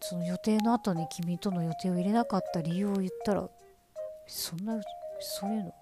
[0.00, 3.48] その予定の後に君との予定を入れなかった理由を言ったら
[4.26, 4.80] そんな
[5.20, 5.74] そういうの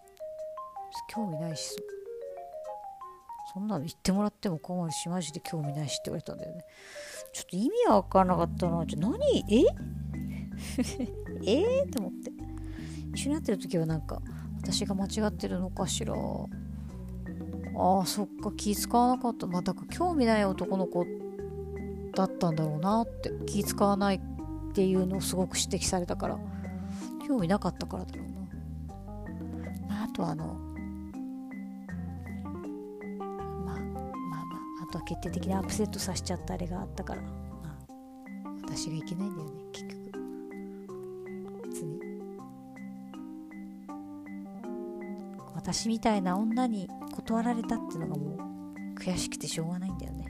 [1.09, 1.76] 興味ないしそ
[3.55, 6.64] そんなの言ってもらっても困るしマジで興味ないしって言われたんだよね
[7.33, 8.85] ちょっと意味は分からなかったな。
[8.87, 9.18] じゃ何？
[9.51, 9.64] え？
[11.45, 11.85] え？
[11.85, 12.33] ー、と思って。
[13.14, 14.20] 一緒になってる時はなんか
[14.61, 16.14] 私が間違ってるのかしら。
[16.14, 18.53] ああそっか。
[18.53, 19.47] 気使わなかった。
[19.47, 21.07] まあ興味ない男の子
[22.14, 23.30] だったんだろうなって。
[23.47, 24.20] 気使わないっ
[24.72, 26.39] ていうのをすごく指摘されたから。
[27.26, 30.59] 興味なかったからだろうな、あ、とあの
[34.93, 37.22] とは決定的にアップセットさせちゃったあれがあったから、
[38.62, 40.01] 私がいけないんだよね結局。
[41.64, 42.01] 別に。
[45.55, 50.26] 私みたいな女に断られたっていうのがもう悔しくてしょうがないんだよね。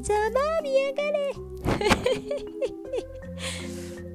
[0.00, 1.32] ざま見やがれ。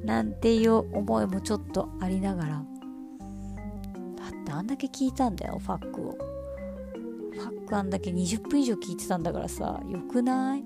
[0.05, 2.49] なんていう思いもちょっとありながら。
[2.55, 6.32] だってあんだけ聞いたんだよファックを。
[7.33, 10.63] ファックあんだけ20分以上聞いてたんだからさよくない？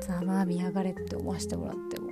[0.00, 2.10] ざまみやがれって思わせてもらっても。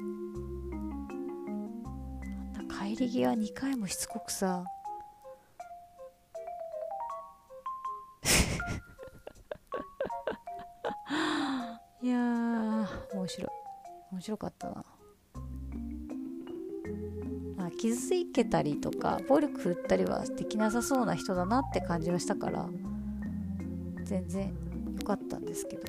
[2.58, 4.64] あんな帰り際2回もしつこくさ。
[12.02, 13.50] いやー面白い。
[14.12, 14.84] 面白かったな。
[17.78, 22.68] 傷つけたりとか暴力振ったりはできなさそうな人だなって感じはしたから
[24.02, 24.52] 全然
[24.98, 25.82] 良かったんですけど。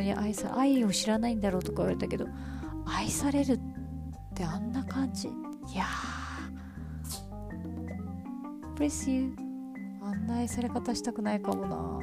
[0.00, 2.26] に愛さ愛を知らないんだろうとか言われたけど
[2.84, 3.60] 愛されるっ
[4.34, 5.28] てあんな感じ。
[5.28, 5.30] い
[5.76, 6.26] やー。
[8.76, 9.34] Bless you
[10.02, 11.98] あんな愛され方したくないかもな。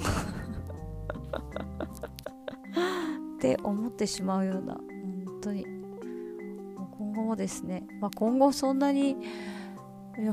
[3.36, 4.74] って思ってしまうような。
[4.74, 5.66] 本当に。
[6.98, 9.16] 今後もですね、まあ、今後そんなに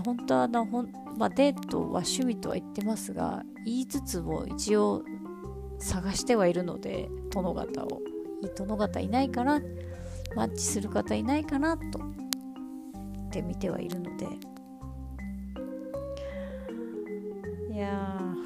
[0.03, 5.03] 本当はあのほん、まあ、デートは趣味とは言ってますが言いつつも一応
[5.79, 8.01] 探してはいるので殿方を。
[8.41, 9.61] い殿方いないかな
[10.35, 14.27] マッチする方いないかなとって見てはいるので。
[17.73, 18.37] いやー。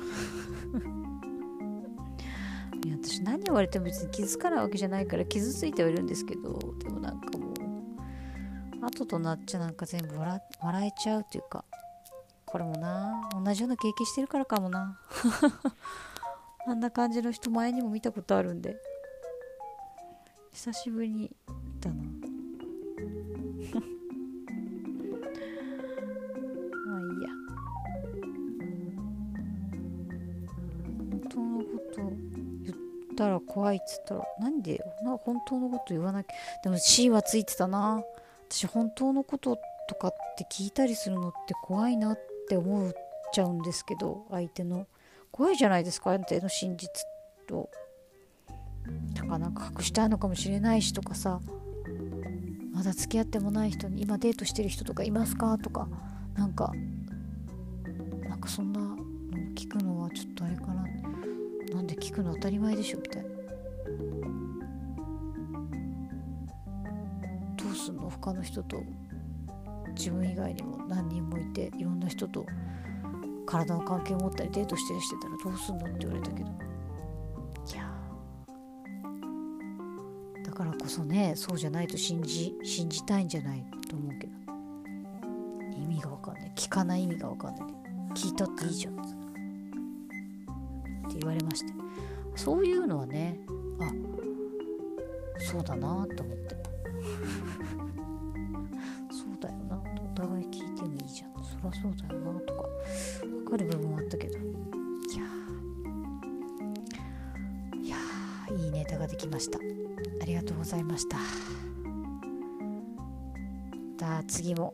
[2.88, 11.64] いや私何言われても別に気づかないわけじゃないから傷ついてはいるんですけどでもなんかもう後となっちゃなんか全部笑笑えちゃうというか
[12.46, 15.00] これもな同じような経験してるからかもな。
[16.68, 18.78] あんな感じの人前にも見たことあるんで。
[20.54, 21.32] 久しぶりにい
[21.80, 21.96] たな。
[26.86, 27.30] まあいいや。
[31.10, 32.02] 本当のこと
[32.64, 32.76] 言っ
[33.16, 36.36] たら怖いっつったらなんでな本当のこと言わなきゃ。
[36.64, 38.04] でも C はついてたな。
[38.50, 39.58] 私本当のこと
[39.88, 42.94] とかって聞いたりするのって怖いなって思っ
[43.34, 44.86] ちゃうんですけど相手の。
[45.32, 46.90] 怖いじゃないですか相手の真実
[47.48, 47.70] と。
[49.14, 51.40] だからなんか隠したいのかもしれないしとかさ。
[52.74, 55.88] まだ付き合ってもない人に今デートしてる人とかいますかとか。
[56.34, 56.74] なんか
[58.28, 58.98] なんかそんなの
[59.56, 60.86] 聞くのはちょっとあれかな。
[61.76, 63.30] なんで聞くの当たり前でしょみたいな。
[67.56, 68.10] どうすんの？
[68.10, 68.84] 他の人と。
[69.96, 72.46] 自分以外にも何人もいていろんな人と。
[73.52, 76.50] 体の関係を持ったりデートしたりしてたらどうすんのって言われたけど。
[76.50, 76.54] い
[77.76, 77.92] や。
[80.46, 84.34] だからこそねそうじゃないと信じ信じたいんじゃないと思うけど。
[85.78, 86.52] 意味がわかんない。
[86.56, 87.64] 聞かない意味がわかんない。
[88.14, 88.94] 聞いたっていいじゃん。
[88.94, 88.98] っ
[91.12, 91.74] て言われまして。
[92.38, 93.38] そういうのはね
[93.82, 93.92] あ
[95.40, 96.56] そうだなと思って。
[99.12, 99.82] そうだよなお
[100.16, 101.32] 互い聞いてもいいじゃん。
[101.44, 102.41] そりゃそうだよな
[109.42, 109.60] した。
[109.60, 111.18] ありがとうございました。
[111.18, 111.24] ま
[113.98, 114.74] た次も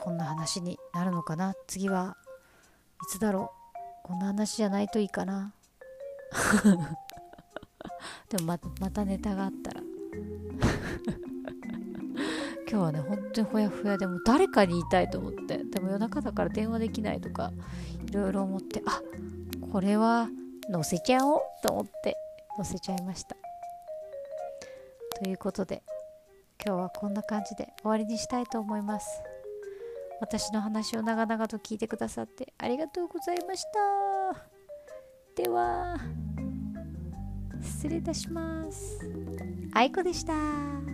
[0.00, 1.54] こんな話になるのかな？
[1.66, 2.16] 次は
[3.02, 3.50] いつだろ
[4.04, 4.08] う？
[4.08, 5.52] こんな話じゃないといいかな？
[8.30, 9.80] でもままたネタがあったら。
[12.68, 15.58] 今日はね本当にほやほやでも誰かに言いたいと思って。
[15.64, 17.52] でも夜中だから電話できないとか
[18.08, 18.82] いろいろ思って。
[18.86, 19.02] あ
[19.72, 20.28] これは
[20.70, 22.16] 載せちゃおうと思って
[22.56, 23.36] 載せちゃいました。
[25.22, 25.82] ということで
[26.64, 29.22] 今日はこんな感じで終わりにしたいと思います。
[30.20, 33.64] 私の話を長々と聞いてくださってありがとうございまし
[35.36, 35.42] た。
[35.42, 35.98] では
[37.62, 38.98] 失礼いたします。
[39.74, 40.85] あいこでした。